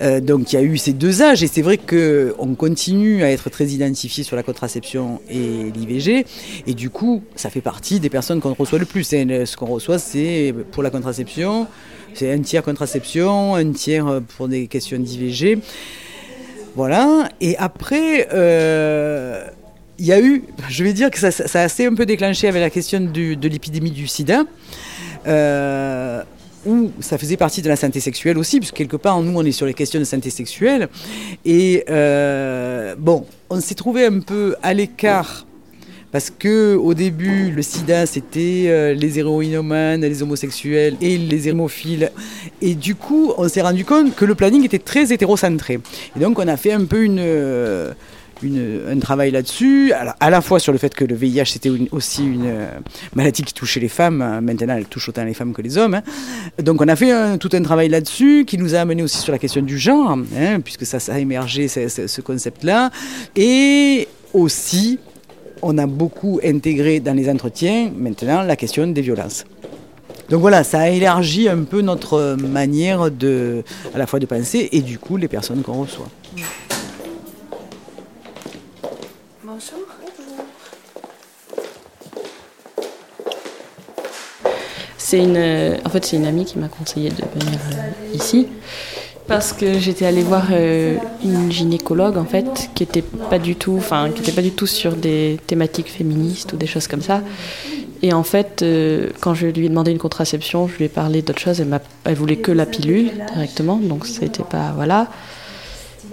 Euh, 0.02 0.20
donc 0.20 0.52
il 0.52 0.56
y 0.56 0.58
a 0.58 0.62
eu 0.62 0.76
ces 0.76 0.92
deux 0.92 1.22
âges 1.22 1.42
et 1.42 1.46
c'est 1.46 1.62
vrai 1.62 1.78
qu'on 1.78 2.54
continue 2.54 3.22
à 3.22 3.30
être 3.30 3.48
très 3.48 3.66
identifié 3.66 4.24
sur 4.24 4.36
la 4.36 4.42
contraception 4.42 5.22
et 5.30 5.70
l'IVG 5.74 6.26
et 6.66 6.74
du 6.74 6.90
coup 6.90 7.22
ça 7.34 7.48
fait 7.48 7.62
partie 7.62 7.98
des 7.98 8.10
personnes 8.10 8.40
qu'on 8.40 8.52
reçoit 8.52 8.78
le 8.78 8.84
plus. 8.84 9.04
Ce 9.04 9.56
qu'on 9.56 9.66
reçoit 9.66 9.98
c'est 9.98 10.54
pour 10.72 10.82
la 10.82 10.90
contraception, 10.90 11.66
c'est 12.12 12.30
un 12.32 12.40
tiers 12.40 12.62
contraception, 12.62 13.54
un 13.54 13.72
tiers 13.72 14.20
pour 14.36 14.48
des 14.48 14.66
questions 14.66 14.98
d'IVG. 14.98 15.58
Voilà, 16.74 17.30
et 17.40 17.56
après... 17.56 18.28
Euh, 18.32 19.46
il 19.98 20.04
y 20.04 20.12
a 20.12 20.20
eu, 20.20 20.44
je 20.68 20.84
vais 20.84 20.92
dire 20.92 21.10
que 21.10 21.18
ça, 21.18 21.28
a 21.58 21.62
assez 21.62 21.86
un 21.86 21.94
peu 21.94 22.04
déclenché 22.04 22.48
avec 22.48 22.60
la 22.60 22.68
question 22.68 23.00
de 23.00 23.48
l'épidémie 23.48 23.90
du 23.90 24.06
sida. 24.06 24.42
Euh, 25.26 26.22
où 26.66 26.90
ça 27.00 27.16
faisait 27.18 27.36
partie 27.36 27.62
de 27.62 27.68
la 27.68 27.76
santé 27.76 28.00
sexuelle 28.00 28.38
aussi, 28.38 28.58
puisque 28.58 28.74
quelque 28.74 28.96
part, 28.96 29.20
nous, 29.22 29.38
on 29.38 29.44
est 29.44 29.52
sur 29.52 29.66
les 29.66 29.74
questions 29.74 30.00
de 30.00 30.04
santé 30.04 30.30
sexuelle. 30.30 30.88
Et 31.44 31.84
euh, 31.88 32.94
bon, 32.98 33.24
on 33.50 33.60
s'est 33.60 33.74
trouvé 33.74 34.06
un 34.06 34.20
peu 34.20 34.56
à 34.62 34.74
l'écart. 34.74 35.46
Parce 36.12 36.30
que 36.30 36.76
au 36.76 36.94
début, 36.94 37.50
le 37.50 37.62
sida, 37.62 38.06
c'était 38.06 38.66
euh, 38.68 38.94
les 38.94 39.18
héroïnomanes, 39.18 40.00
les 40.00 40.22
homosexuels 40.22 40.96
et 41.00 41.18
les 41.18 41.48
hémophiles. 41.48 42.10
Et 42.62 42.74
du 42.74 42.94
coup, 42.94 43.32
on 43.36 43.48
s'est 43.48 43.60
rendu 43.60 43.84
compte 43.84 44.14
que 44.14 44.24
le 44.24 44.34
planning 44.34 44.64
était 44.64 44.78
très 44.78 45.12
hétérocentré. 45.12 45.80
Et 46.16 46.20
donc, 46.20 46.38
on 46.38 46.48
a 46.48 46.56
fait 46.56 46.72
un 46.72 46.84
peu 46.84 47.02
une... 47.02 47.18
Euh, 47.18 47.92
un 48.44 48.98
travail 48.98 49.30
là-dessus, 49.30 49.92
à, 49.92 50.30
la 50.30 50.40
fois 50.40 50.58
sur 50.58 50.72
le 50.72 50.78
fait 50.78 50.94
que 50.94 51.04
le 51.04 51.14
VIH 51.14 51.46
c'était 51.46 51.70
aussi 51.90 52.24
une 52.24 52.46
euh, 52.46 52.66
maladie 53.14 53.42
qui 53.42 53.54
touchait 53.54 53.80
les 53.80 53.88
femmes, 53.88 54.20
hein. 54.20 54.40
maintenant 54.40 54.76
elle 54.76 54.86
touche 54.86 55.08
autant 55.08 55.24
les 55.24 55.34
femmes 55.34 55.52
que 55.52 55.62
les 55.62 55.78
hommes. 55.78 55.94
Hein. 55.94 56.02
Donc 56.62 56.80
on 56.82 56.88
a 56.88 56.96
fait 56.96 57.38
tout 57.38 57.50
un 57.52 57.62
travail 57.62 57.88
là-dessus 57.88 58.44
qui 58.46 58.58
nous 58.58 58.74
a 58.74 58.78
amené 58.78 59.02
aussi 59.02 59.18
sur 59.18 59.32
la 59.32 59.38
question 59.38 59.62
du 59.62 59.78
genre, 59.78 60.10
hein, 60.10 60.60
puisque 60.60 60.84
ça, 60.84 61.00
ça, 61.00 61.14
a 61.14 61.18
émergé 61.18 61.68
ce, 61.68 62.20
concept-là. 62.20 62.90
Et 63.34 64.08
aussi, 64.32 64.98
on 65.62 65.78
a 65.78 65.86
beaucoup 65.86 66.40
intégré 66.44 67.00
dans 67.00 67.14
les 67.14 67.30
entretiens 67.30 67.90
maintenant 67.96 68.42
la 68.42 68.56
question 68.56 68.86
des 68.86 69.02
violences. 69.02 69.44
Donc 70.28 70.40
voilà, 70.40 70.64
ça 70.64 70.80
a 70.80 70.88
élargi 70.88 71.48
un 71.48 71.62
peu 71.62 71.82
notre 71.82 72.36
manière 72.36 73.10
de, 73.10 73.62
à 73.94 73.98
la 73.98 74.06
fois 74.06 74.18
de 74.18 74.26
penser 74.26 74.68
et 74.72 74.80
du 74.80 74.98
coup 74.98 75.16
les 75.16 75.28
personnes 75.28 75.62
qu'on 75.62 75.80
reçoit. 75.82 76.08
C'est 84.98 85.18
une, 85.18 85.38
en 85.84 85.88
fait, 85.88 86.04
c'est 86.04 86.16
une 86.16 86.26
amie 86.26 86.44
qui 86.44 86.58
m'a 86.58 86.66
conseillé 86.66 87.10
de 87.10 87.22
venir 87.38 87.60
euh, 87.72 88.14
ici 88.16 88.48
parce 89.28 89.52
que 89.52 89.78
j'étais 89.78 90.04
allée 90.04 90.22
voir 90.22 90.48
euh, 90.50 90.96
une 91.24 91.50
gynécologue 91.50 92.16
en 92.16 92.24
fait 92.24 92.70
qui 92.74 92.82
était 92.82 93.02
pas 93.02 93.38
du 93.38 93.54
tout, 93.54 93.76
enfin 93.76 94.10
qui 94.10 94.22
était 94.22 94.32
pas 94.32 94.42
du 94.42 94.50
tout 94.50 94.66
sur 94.66 94.96
des 94.96 95.38
thématiques 95.46 95.92
féministes 95.92 96.52
ou 96.52 96.56
des 96.56 96.66
choses 96.66 96.88
comme 96.88 97.02
ça. 97.02 97.22
Et 98.02 98.12
en 98.12 98.24
fait, 98.24 98.62
euh, 98.62 99.10
quand 99.20 99.34
je 99.34 99.46
lui 99.46 99.66
ai 99.66 99.68
demandé 99.68 99.92
une 99.92 99.98
contraception, 99.98 100.66
je 100.68 100.76
lui 100.76 100.84
ai 100.84 100.88
parlé 100.88 101.22
d'autre 101.22 101.40
chose. 101.40 101.60
Elle, 101.60 101.80
elle 102.04 102.14
voulait 102.14 102.36
que 102.36 102.50
la 102.52 102.66
pilule 102.66 103.12
directement, 103.32 103.76
donc 103.76 104.06
ça 104.06 104.22
n'était 104.22 104.42
pas 104.42 104.72
voilà. 104.74 105.06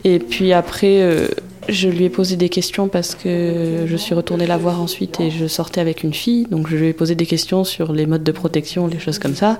Et 0.03 0.19
puis 0.19 0.53
après, 0.53 1.29
je 1.69 1.89
lui 1.89 2.05
ai 2.05 2.09
posé 2.09 2.35
des 2.35 2.49
questions 2.49 2.87
parce 2.87 3.15
que 3.15 3.85
je 3.85 3.97
suis 3.97 4.13
retournée 4.13 4.45
la 4.45 4.57
voir 4.57 4.81
ensuite 4.81 5.19
et 5.19 5.31
je 5.31 5.47
sortais 5.47 5.81
avec 5.81 6.03
une 6.03 6.13
fille. 6.13 6.45
Donc 6.49 6.67
je 6.67 6.75
lui 6.75 6.87
ai 6.87 6.93
posé 6.93 7.15
des 7.15 7.25
questions 7.25 7.63
sur 7.63 7.93
les 7.93 8.05
modes 8.05 8.23
de 8.23 8.31
protection, 8.31 8.87
les 8.87 8.99
choses 8.99 9.19
comme 9.19 9.35
ça. 9.35 9.59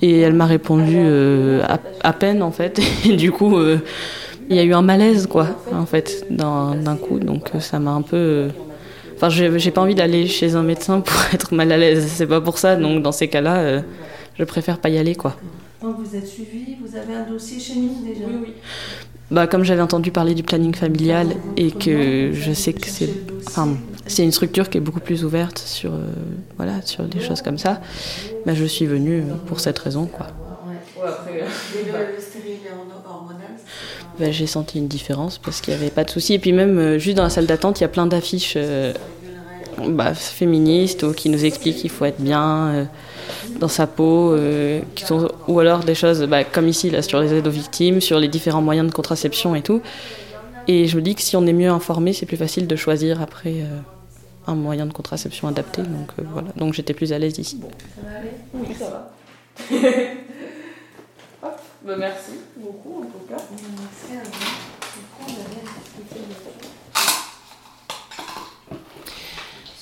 Et 0.00 0.20
elle 0.20 0.34
m'a 0.34 0.46
répondu 0.46 0.96
euh, 0.96 1.64
à, 2.02 2.12
peine 2.12 2.42
en 2.42 2.50
fait. 2.50 2.80
Et 3.04 3.16
du 3.16 3.30
coup, 3.30 3.56
euh, 3.56 3.78
il 4.50 4.56
y 4.56 4.58
a 4.58 4.64
eu 4.64 4.74
un 4.74 4.82
malaise 4.82 5.26
quoi, 5.26 5.48
en 5.72 5.86
fait, 5.86 6.26
d'un 6.30 6.96
coup. 6.96 7.18
Donc 7.18 7.50
euh, 7.54 7.60
ça 7.60 7.78
m'a 7.78 7.92
un 7.92 8.02
peu. 8.02 8.48
Enfin, 9.16 9.28
j'ai 9.28 9.70
pas 9.70 9.80
envie 9.80 9.94
d'aller 9.94 10.26
chez 10.26 10.56
un 10.56 10.62
médecin 10.62 11.00
pour 11.00 11.20
être 11.32 11.54
mal 11.54 11.70
à 11.72 11.76
l'aise. 11.76 12.06
C'est 12.08 12.26
pas 12.26 12.40
pour 12.40 12.58
ça. 12.58 12.76
Donc 12.76 13.02
dans 13.02 13.12
ces 13.12 13.28
cas-là, 13.28 13.82
je 14.38 14.44
préfère 14.44 14.78
pas 14.78 14.88
y 14.88 14.98
aller 14.98 15.14
quoi. 15.14 15.36
Donc 15.80 15.96
vous 15.98 16.16
êtes 16.16 16.26
suivi, 16.26 16.76
vous 16.80 16.96
avez 16.96 17.14
un 17.14 17.28
dossier 17.28 17.58
chez 17.58 17.74
nous 17.74 18.04
déjà? 18.04 18.24
Oui, 18.26 18.34
oui 18.40 18.52
bah, 19.32 19.46
comme 19.46 19.64
j'avais 19.64 19.80
entendu 19.80 20.12
parler 20.12 20.34
du 20.34 20.42
planning 20.42 20.74
familial 20.74 21.28
et 21.56 21.70
que 21.70 22.32
je 22.32 22.52
sais 22.52 22.72
que 22.72 22.86
c'est 22.86 23.08
enfin, 23.46 23.76
c'est 24.06 24.22
une 24.22 24.32
structure 24.32 24.68
qui 24.68 24.78
est 24.78 24.80
beaucoup 24.80 25.00
plus 25.00 25.24
ouverte 25.24 25.58
sur, 25.58 25.92
euh, 25.92 26.04
voilà, 26.58 26.82
sur 26.82 27.04
des 27.04 27.20
choses 27.20 27.40
comme 27.40 27.58
ça, 27.58 27.80
bah, 28.44 28.52
je 28.54 28.64
suis 28.64 28.86
venue 28.86 29.24
pour 29.46 29.60
cette 29.60 29.78
raison. 29.78 30.06
Quoi. 30.06 30.26
Bah, 34.20 34.30
j'ai 34.30 34.46
senti 34.46 34.78
une 34.78 34.88
différence 34.88 35.38
parce 35.38 35.62
qu'il 35.62 35.72
n'y 35.72 35.80
avait 35.80 35.90
pas 35.90 36.04
de 36.04 36.10
souci. 36.10 36.34
Et 36.34 36.38
puis 36.38 36.52
même, 36.52 36.78
euh, 36.78 36.98
juste 36.98 37.16
dans 37.16 37.22
la 37.22 37.30
salle 37.30 37.46
d'attente, 37.46 37.80
il 37.80 37.82
y 37.82 37.86
a 37.86 37.88
plein 37.88 38.06
d'affiches 38.06 38.54
euh, 38.56 38.92
bah, 39.88 40.14
féministes 40.14 41.14
qui 41.14 41.28
nous 41.28 41.44
expliquent 41.44 41.76
qu'il 41.76 41.90
faut 41.90 42.04
être 42.04 42.20
bien 42.20 42.88
dans 43.58 43.68
sa 43.68 43.86
peau, 43.86 44.32
euh, 44.32 44.80
qui 44.94 45.04
sont, 45.04 45.30
ou 45.48 45.60
alors 45.60 45.80
des 45.80 45.94
choses 45.94 46.22
bah, 46.24 46.44
comme 46.44 46.68
ici, 46.68 46.90
là, 46.90 47.02
sur 47.02 47.20
les 47.20 47.32
aides 47.32 47.46
aux 47.46 47.50
victimes, 47.50 48.00
sur 48.00 48.18
les 48.18 48.28
différents 48.28 48.62
moyens 48.62 48.88
de 48.88 48.92
contraception 48.92 49.54
et 49.54 49.62
tout. 49.62 49.80
Et 50.68 50.86
je 50.86 50.96
me 50.96 51.02
dis 51.02 51.14
que 51.14 51.22
si 51.22 51.36
on 51.36 51.46
est 51.46 51.52
mieux 51.52 51.70
informé, 51.70 52.12
c'est 52.12 52.26
plus 52.26 52.36
facile 52.36 52.66
de 52.66 52.76
choisir 52.76 53.20
après 53.20 53.62
euh, 53.62 53.78
un 54.46 54.54
moyen 54.54 54.86
de 54.86 54.92
contraception 54.92 55.48
adapté. 55.48 55.82
Donc 55.82 56.10
euh, 56.18 56.22
voilà, 56.32 56.48
donc 56.56 56.74
j'étais 56.74 56.94
plus 56.94 57.12
à 57.12 57.18
l'aise 57.18 57.38
ici. 57.38 57.60
Ça 57.60 58.02
va 58.02 58.18
aller? 58.18 58.30
Oui, 58.54 58.74
ça 58.78 58.90
va. 58.90 59.12
bah, 61.84 61.96
merci 61.98 62.32
beaucoup 62.56 63.00
en 63.00 63.06
tout 63.06 63.26
cas. 63.28 63.42
Merci 63.58 64.18
à 64.18 64.22
vous. 64.24 64.62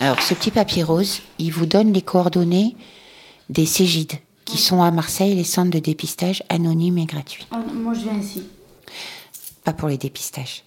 Alors, 0.03 0.23
ce 0.23 0.33
petit 0.33 0.51
papier 0.51 0.83
rose, 0.83 1.21
il 1.39 1.53
vous 1.53 1.67
donne 1.67 1.93
les 1.93 2.01
coordonnées 2.01 2.75
des 3.51 3.67
Cégides, 3.67 4.15
qui 4.47 4.57
sont 4.57 4.83
à 4.83 4.91
Marseille, 4.91 5.35
les 5.35 5.45
centres 5.45 5.71
de 5.71 5.79
dépistage 5.79 6.43
anonymes 6.49 6.97
et 6.97 7.05
gratuits. 7.05 7.47
Ah, 7.51 7.59
moi, 7.75 7.93
je 7.93 8.01
viens 8.01 8.19
ici. 8.19 8.45
Pas 9.63 9.75
pour 9.75 9.89
les 9.89 9.99
dépistages. 9.99 10.65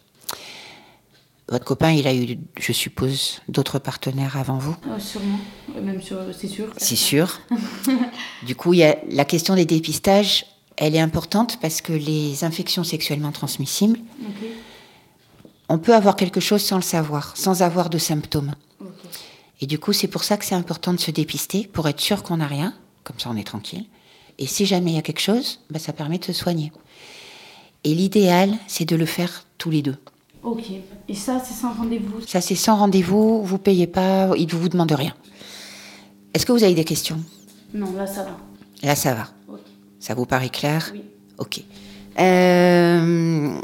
Votre 1.50 1.65
copain, 1.65 1.91
il 1.91 2.06
a 2.08 2.13
eu, 2.13 2.38
je 2.60 2.72
suppose, 2.72 3.41
d'autres 3.50 3.80
partenaires 3.80 4.38
avant 4.38 4.60
vous? 4.60 4.76
Ah, 4.86 5.00
Sûrement, 5.00 5.39
même 5.82 6.00
c'est 6.39 6.48
sûr. 6.48 6.67
C'est 6.78 6.96
sûr. 6.96 7.41
du 8.43 8.56
coup, 8.56 8.74
il 8.74 8.80
y 8.80 8.84
a 8.84 8.98
la 9.10 9.26
question 9.26 9.56
des 9.56 9.65
dépistages, 9.65 10.46
elle 10.78 10.96
est 10.96 11.00
importante 11.00 11.60
parce 11.60 11.82
que 11.82 11.91
les 11.91 12.43
infections 12.43 12.84
sexuellement 12.84 13.32
transmissibles, 13.32 14.00
on 15.69 15.80
peut 15.80 15.96
avoir 15.96 16.15
quelque 16.15 16.39
chose 16.39 16.62
sans 16.62 16.76
le 16.76 16.84
savoir, 16.84 17.36
sans 17.36 17.63
avoir 17.63 17.89
de 17.89 17.98
symptômes. 17.98 18.54
Et 19.62 19.66
du 19.66 19.80
coup, 19.80 19.94
c'est 19.94 20.08
pour 20.08 20.24
ça 20.24 20.38
que 20.38 20.46
c'est 20.46 20.56
important 20.56 20.94
de 20.94 21.00
se 21.00 21.12
dépister, 21.12 21.70
pour 21.72 21.88
être 21.88 22.02
sûr 22.02 22.24
qu'on 22.24 22.38
n'a 22.38 22.48
rien, 22.48 22.74
comme 23.04 23.20
ça 23.20 23.30
on 23.30 23.38
est 23.38 23.44
tranquille. 23.44 23.86
Et 24.39 24.48
si 24.48 24.66
jamais 24.66 24.92
il 24.92 24.96
y 24.96 25.00
a 25.00 25.04
quelque 25.04 25.22
chose, 25.22 25.62
bah, 25.70 25.80
ça 25.80 25.94
permet 25.94 26.18
de 26.18 26.26
se 26.26 26.34
soigner. 26.34 26.72
Et 27.84 27.94
l'idéal, 27.94 28.58
c'est 28.68 28.86
de 28.86 28.96
le 28.96 29.06
faire 29.06 29.46
tous 29.58 29.70
les 29.70 29.82
deux. 29.82 29.98
Ok. 30.42 30.66
Et 31.08 31.16
ça, 31.16 31.42
c'est 31.46 31.54
sans 31.54 31.74
rendez-vous? 31.74 32.22
Ça, 32.28 32.42
c'est 32.42 32.56
sans 32.56 32.76
rendez-vous, 32.76 33.44
vous 33.44 33.58
payez 33.58 33.88
pas, 33.88 34.32
il 34.36 34.48
ne 34.48 34.52
vous 34.52 34.70
demande 34.70 34.92
rien. 34.92 35.13
Est-ce 36.34 36.46
que 36.46 36.52
vous 36.52 36.63
avez 36.63 36.74
des 36.74 36.84
questions? 36.84 37.24
Non, 37.74 37.94
là, 37.94 38.08
ça 38.08 38.24
va. 38.24 38.38
Là, 38.82 38.96
ça 38.96 39.13
va. 39.13 39.30
Ok. 39.48 39.60
Ça 40.00 40.16
vous 40.16 40.26
paraît 40.26 40.50
clair? 40.50 40.92
Oui. 40.94 41.04
Ok. 41.38 41.62
Euh, 42.20 43.62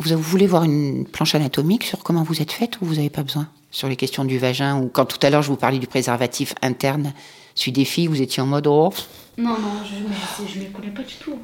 vous 0.00 0.18
voulez 0.18 0.46
voir 0.46 0.64
une 0.64 1.06
planche 1.06 1.34
anatomique 1.34 1.84
sur 1.84 2.02
comment 2.02 2.22
vous 2.22 2.42
êtes 2.42 2.52
faite 2.52 2.80
ou 2.80 2.86
vous 2.86 2.94
n'avez 2.96 3.10
pas 3.10 3.22
besoin? 3.22 3.48
Sur 3.70 3.88
les 3.88 3.96
questions 3.96 4.24
du 4.24 4.38
vagin 4.38 4.78
ou 4.80 4.88
quand 4.88 5.04
tout 5.04 5.18
à 5.22 5.30
l'heure 5.30 5.42
je 5.42 5.48
vous 5.48 5.56
parlais 5.56 5.78
du 5.78 5.86
préservatif 5.86 6.54
interne, 6.62 7.12
celui 7.54 7.72
des 7.72 7.84
filles, 7.84 8.06
vous 8.06 8.22
étiez 8.22 8.42
en 8.42 8.46
mode 8.46 8.66
oh, 8.66 8.92
Non, 9.36 9.50
non, 9.50 9.82
je 9.84 10.42
ne 10.58 10.64
les 10.64 10.70
connais 10.70 10.90
pas 10.90 11.02
du 11.02 11.14
tout. 11.16 11.38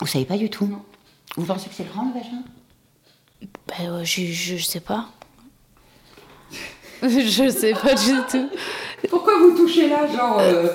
Vous 0.00 0.06
savez 0.06 0.24
pas 0.24 0.36
du 0.38 0.48
tout 0.48 0.66
Non. 0.66 0.82
Vous 1.36 1.44
pensez 1.44 1.68
que 1.68 1.74
c'est 1.74 1.88
grand 1.88 2.06
le 2.06 2.14
vagin? 2.14 2.42
Ben, 3.68 3.90
euh, 3.92 4.04
je, 4.04 4.24
je 4.24 4.56
sais 4.56 4.80
pas. 4.80 5.08
je 7.02 7.50
sais 7.50 7.74
pas 7.74 7.94
du 7.94 8.12
tout. 8.30 8.48
Pourquoi 9.10 9.38
vous 9.38 9.56
touchez 9.56 9.88
là, 9.88 10.06
genre 10.06 10.38
euh, 10.40 10.68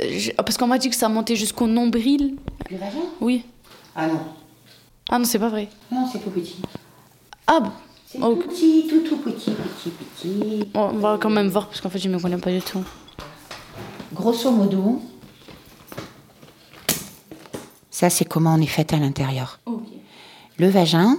Euh, 0.00 0.18
je- 0.18 0.32
Parce 0.32 0.56
qu'on 0.56 0.66
m'a 0.66 0.78
dit 0.78 0.88
que 0.88 0.96
ça 0.96 1.08
montait 1.08 1.36
jusqu'au 1.36 1.66
nombril. 1.66 2.36
Le 2.70 2.78
vagin? 2.78 3.04
Oui. 3.20 3.44
Ah 3.94 4.06
non. 4.06 4.20
Ah 5.10 5.18
non, 5.18 5.24
c'est 5.26 5.38
pas 5.38 5.50
vrai. 5.50 5.68
Non, 5.90 6.08
c'est 6.10 6.18
tout 6.20 6.30
petit. 6.30 6.56
Ah 7.46 7.60
bon 7.60 7.70
C'est 8.12 8.18
Oh. 8.22 8.34
tout 8.34 8.46
petit, 8.48 8.86
tout 8.88 9.00
tout 9.08 9.16
petit, 9.16 9.52
petit, 9.52 9.90
petit. 9.90 10.68
On 10.74 10.88
va 10.98 11.16
quand 11.18 11.30
même 11.30 11.48
voir 11.48 11.66
parce 11.68 11.80
qu'en 11.80 11.88
fait, 11.88 11.98
je 11.98 12.10
me 12.10 12.18
connais 12.18 12.36
pas 12.36 12.50
du 12.50 12.60
tout. 12.60 12.84
Grosso 14.12 14.50
modo, 14.50 15.00
ça 17.90 18.10
c'est 18.10 18.26
comment 18.26 18.54
on 18.54 18.60
est 18.60 18.66
fait 18.66 18.92
à 18.92 18.98
l'intérieur. 18.98 19.60
Le 20.58 20.68
vagin, 20.68 21.16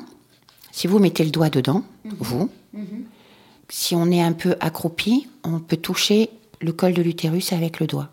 si 0.71 0.85
vous 0.85 0.99
mettez 0.99 1.23
le 1.23 1.31
doigt 1.31 1.49
dedans, 1.49 1.83
vous, 2.05 2.51
si 3.69 3.95
on 3.95 4.11
est 4.11 4.21
un 4.21 4.33
peu 4.33 4.55
accroupi, 4.59 5.27
on 5.43 5.59
peut 5.59 5.77
toucher 5.77 6.29
le 6.61 6.73
col 6.73 6.93
de 6.93 7.01
l'utérus 7.01 7.53
avec 7.53 7.79
le 7.79 7.87
doigt. 7.87 8.09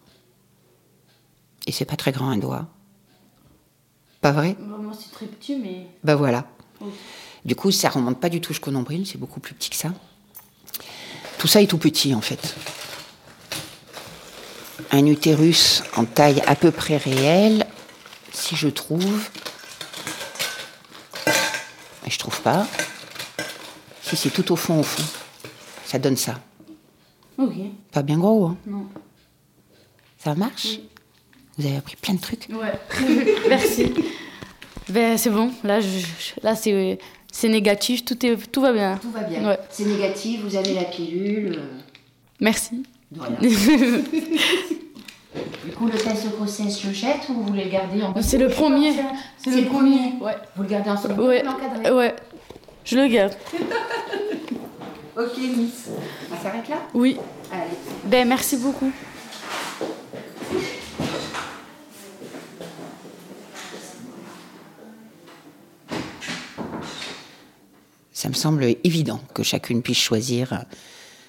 Et 1.66 1.72
c'est 1.72 1.84
pas 1.84 1.96
très 1.96 2.12
grand 2.12 2.30
un 2.30 2.38
doigt. 2.38 2.66
Pas 4.22 4.32
vrai? 4.32 4.56
Moi, 4.58 4.94
c'est 4.98 5.12
très 5.12 5.26
petit, 5.26 5.56
mais. 5.56 5.86
Ben 6.02 6.14
voilà. 6.14 6.46
Ok. 6.80 6.88
Du 7.44 7.54
coup, 7.54 7.70
ça 7.70 7.88
remonte 7.88 8.20
pas 8.20 8.28
du 8.28 8.40
tout 8.40 8.52
jusqu'au 8.52 8.70
nombril, 8.70 9.06
c'est 9.06 9.18
beaucoup 9.18 9.40
plus 9.40 9.54
petit 9.54 9.70
que 9.70 9.76
ça. 9.76 9.92
Tout 11.38 11.46
ça 11.46 11.62
est 11.62 11.66
tout 11.66 11.78
petit 11.78 12.14
en 12.14 12.20
fait. 12.20 12.54
Un 14.92 15.06
utérus 15.06 15.82
en 15.96 16.04
taille 16.04 16.42
à 16.46 16.54
peu 16.56 16.70
près 16.70 16.96
réelle, 16.96 17.66
si 18.32 18.56
je 18.56 18.68
trouve. 18.68 19.28
Et 22.06 22.10
je 22.10 22.18
trouve 22.18 22.40
pas. 22.42 22.66
Si 24.02 24.16
c'est 24.16 24.30
tout 24.30 24.50
au 24.52 24.56
fond, 24.56 24.80
au 24.80 24.82
fond. 24.82 25.02
Ça 25.86 25.98
donne 25.98 26.16
ça. 26.16 26.40
Ok. 27.38 27.54
Pas 27.92 28.02
bien 28.02 28.18
gros, 28.18 28.46
hein 28.46 28.56
Non. 28.66 28.86
Ça 30.22 30.34
marche? 30.34 30.78
Vous 31.56 31.66
avez 31.66 31.76
appris 31.76 31.96
plein 31.96 32.14
de 32.14 32.20
trucs? 32.20 32.48
Ouais. 32.50 32.78
Merci. 33.48 33.92
Ben, 34.88 35.16
c'est 35.16 35.30
bon. 35.30 35.52
Là, 35.62 35.80
je- 35.80 36.40
là 36.42 36.56
c'est, 36.56 36.98
c'est 37.32 37.48
négatif. 37.48 38.04
Tout, 38.04 38.24
est, 38.24 38.36
tout 38.50 38.60
va 38.60 38.72
bien. 38.72 38.98
Tout 39.00 39.10
va 39.10 39.20
bien. 39.20 39.46
Ouais. 39.46 39.58
C'est 39.70 39.84
négatif, 39.84 40.40
vous 40.42 40.56
avez 40.56 40.74
la 40.74 40.84
pilule. 40.84 41.60
Merci. 42.40 42.82
De 43.10 43.20
rien. 43.20 43.38
Du 45.64 45.70
coup, 45.72 45.86
le 45.86 45.92
test 45.92 46.24
de 46.24 46.30
grossesse, 46.30 46.82
je 46.82 46.88
le 46.88 46.92
jette 46.92 47.28
ou 47.28 47.34
vous 47.34 47.44
voulez 47.44 47.64
le 47.64 47.70
garder 47.70 48.02
en 48.02 48.12
C'est 48.20 48.38
le 48.38 48.48
premier. 48.48 48.92
C'est 49.38 49.50
le 49.50 49.66
premier. 49.68 50.14
Ouais. 50.20 50.34
Vous 50.56 50.62
le 50.64 50.68
gardez 50.68 50.90
en 50.90 50.96
second 50.96 51.28
Ouais. 51.28 51.44
Ouais. 51.88 52.16
Je 52.84 52.96
le 52.96 53.06
garde. 53.06 53.34
Ok, 55.16 55.36
Miss. 55.38 55.88
On 56.32 56.42
s'arrête 56.42 56.68
là? 56.68 56.76
Oui. 56.94 57.18
Allez. 57.52 57.62
Ben, 58.04 58.26
merci 58.26 58.56
beaucoup. 58.56 58.90
Ça 68.20 68.28
me 68.28 68.34
semble 68.34 68.76
évident 68.84 69.18
que 69.32 69.42
chacune 69.42 69.80
puisse 69.80 69.96
choisir 69.96 70.66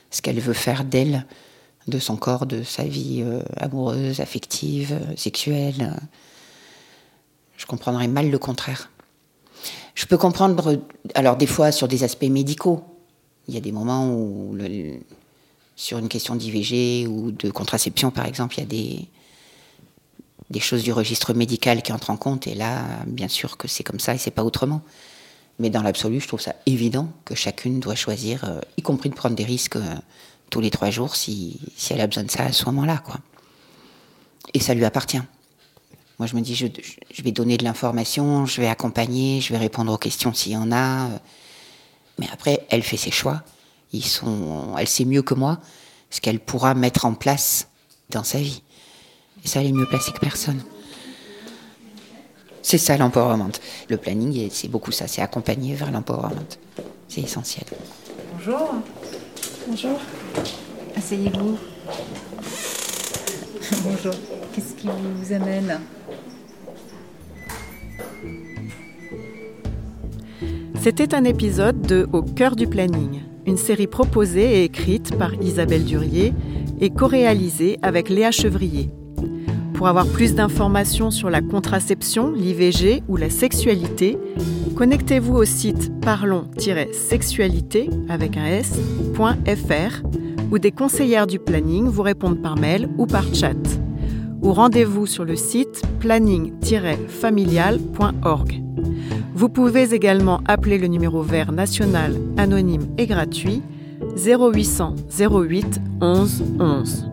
ce 0.10 0.22
qu'elle 0.22 0.42
veut 0.42 0.52
faire 0.52 0.84
d'elle, 0.84 1.26
de 1.88 2.00
son 2.00 2.18
corps, 2.18 2.46
de 2.46 2.64
sa 2.64 2.84
vie 2.84 3.22
euh, 3.26 3.42
amoureuse, 3.56 4.20
affective, 4.20 4.92
euh, 4.92 5.16
sexuelle. 5.16 5.96
Je 7.56 7.66
comprendrais 7.66 8.10
mal 8.10 8.30
le 8.30 8.38
contraire. 8.38 8.92
Je 9.96 10.06
peux 10.06 10.18
comprendre, 10.18 10.82
alors 11.16 11.38
des 11.38 11.48
fois 11.48 11.72
sur 11.72 11.88
des 11.88 12.04
aspects 12.04 12.24
médicaux, 12.24 12.84
il 13.48 13.54
y 13.54 13.58
a 13.58 13.62
des 13.62 13.72
moments 13.72 14.10
où, 14.10 14.58
sur 15.78 15.98
une 15.98 16.10
question 16.10 16.36
d'IVG 16.36 17.08
ou 17.08 17.32
de 17.32 17.52
contraception 17.52 18.12
par 18.12 18.26
exemple, 18.26 18.56
il 18.58 18.60
y 18.60 18.64
a 18.64 18.66
des, 18.66 19.08
des 20.50 20.60
choses 20.60 20.84
du 20.84 20.92
registre 20.92 21.34
médical 21.34 21.84
qui 21.84 21.94
entrent 21.94 22.10
en 22.10 22.18
compte, 22.18 22.48
et 22.48 22.54
là, 22.54 22.84
bien 23.08 23.30
sûr 23.30 23.56
que 23.56 23.70
c'est 23.70 23.86
comme 23.86 24.02
ça 24.02 24.14
et 24.14 24.18
c'est 24.18 24.30
pas 24.30 24.44
autrement. 24.44 24.82
Mais 25.62 25.70
dans 25.70 25.84
l'absolu, 25.84 26.20
je 26.20 26.28
trouve 26.28 26.42
ça 26.42 26.56
évident 26.66 27.08
que 27.24 27.36
chacune 27.36 27.80
doit 27.80 27.94
choisir, 27.94 28.46
euh, 28.46 28.62
y 28.78 28.82
compris 28.82 29.12
de 29.12 29.14
prendre 29.14 29.36
des 29.36 29.44
risques 29.44 29.76
euh, 29.76 29.96
tous 30.50 30.60
les 30.60 30.72
trois 30.72 30.90
jours 30.90 31.16
si, 31.16 31.60
si 31.78 31.94
elle 31.94 32.02
a 32.02 32.08
besoin 32.08 32.24
de 32.24 32.32
ça 32.32 32.46
à 32.46 32.52
ce 32.52 32.66
moment-là. 32.66 32.98
quoi. 32.98 33.18
Et 34.56 34.60
ça 34.60 34.74
lui 34.74 34.84
appartient. 34.86 35.22
Moi, 36.18 36.26
je 36.26 36.36
me 36.36 36.42
dis, 36.42 36.56
je, 36.56 36.66
vais 37.22 37.32
donner 37.32 37.58
de 37.58 37.64
l'information, 37.64 38.48
je 38.48 38.60
vais 38.60 38.68
accompagner, 38.68 39.40
je 39.40 39.54
vais 39.54 39.60
répondre 39.60 39.94
aux 39.94 40.00
questions 40.00 40.34
s'il 40.34 40.54
y 40.54 40.58
en 40.58 40.72
a. 40.72 41.10
euh, 41.10 41.18
Mais 42.18 42.28
après, 42.34 42.66
elle 42.72 42.82
fait 42.82 42.98
ses 42.98 43.12
choix. 43.12 43.44
Ils 43.94 44.04
sont, 44.04 44.76
elle 44.80 44.88
sait 44.88 45.06
mieux 45.06 45.22
que 45.22 45.36
moi 45.36 45.60
ce 46.10 46.22
qu'elle 46.22 46.40
pourra 46.40 46.74
mettre 46.74 47.06
en 47.06 47.14
place 47.14 47.68
dans 48.10 48.24
sa 48.24 48.40
vie. 48.40 48.64
Et 49.46 49.48
ça, 49.48 49.62
elle 49.62 49.68
est 49.68 49.74
mieux 49.74 49.86
placée 49.88 50.12
que 50.12 50.20
personne. 50.20 50.64
C'est 52.62 52.78
ça 52.78 52.96
l'empowerment. 52.98 53.52
Le 53.90 53.98
planning, 53.98 54.50
c'est 54.52 54.68
beaucoup 54.68 54.92
ça, 54.92 55.08
c'est 55.08 55.22
accompagner 55.22 55.74
vers 55.74 55.92
l'empowerment. 55.92 56.58
C'est 57.08 57.22
essentiel. 57.22 57.66
Bonjour. 58.34 58.76
Bonjour. 59.68 60.00
Asseyez-vous. 60.96 61.58
Bonjour. 63.84 64.14
Qu'est-ce 64.54 64.76
qui 64.76 64.88
vous 64.88 65.34
amène? 65.34 65.80
C'était 70.82 71.14
un 71.14 71.24
épisode 71.26 71.82
de 71.82 72.08
Au 72.12 72.22
cœur 72.24 72.56
du 72.56 72.68
planning, 72.68 73.22
une 73.46 73.58
série 73.58 73.88
proposée 73.88 74.62
et 74.62 74.64
écrite 74.64 75.16
par 75.18 75.34
Isabelle 75.42 75.86
Durier 75.86 76.34
et 76.80 76.90
co-réalisée 76.90 77.78
avec 77.84 78.10
Léa 78.10 78.32
Chevrier. 78.32 78.90
Pour 79.82 79.88
avoir 79.88 80.06
plus 80.06 80.36
d'informations 80.36 81.10
sur 81.10 81.32
la 81.32 81.42
contraception, 81.42 82.32
l'IVG 82.32 83.02
ou 83.08 83.18
la 83.18 83.32
sexualité, 83.32 84.16
connectez-vous 84.76 85.34
au 85.34 85.44
site 85.44 85.92
parlons-sexualité 86.02 87.90
avec 88.08 88.38
un 88.38 88.46
s.fr 88.46 90.04
où 90.52 90.60
des 90.60 90.72
conseillères 90.72 91.26
du 91.26 91.40
planning 91.40 91.88
vous 91.88 92.04
répondent 92.04 92.44
par 92.44 92.58
mail 92.58 92.90
ou 93.00 93.08
par 93.08 93.34
chat. 93.34 93.58
Ou 94.44 94.54
rendez-vous 94.54 95.08
sur 95.08 95.26
le 95.26 95.36
site 95.36 95.82
planning-familial.org. 96.00 98.64
Vous 99.34 99.50
pouvez 99.50 99.96
également 99.96 100.42
appeler 100.46 100.78
le 100.78 100.86
numéro 100.86 101.24
vert 101.24 101.52
national 101.52 102.14
anonyme 102.38 102.86
et 103.00 103.08
gratuit 103.08 103.64
0800 104.16 104.94
08 105.20 105.82
11 106.02 106.44
11. 106.60 107.08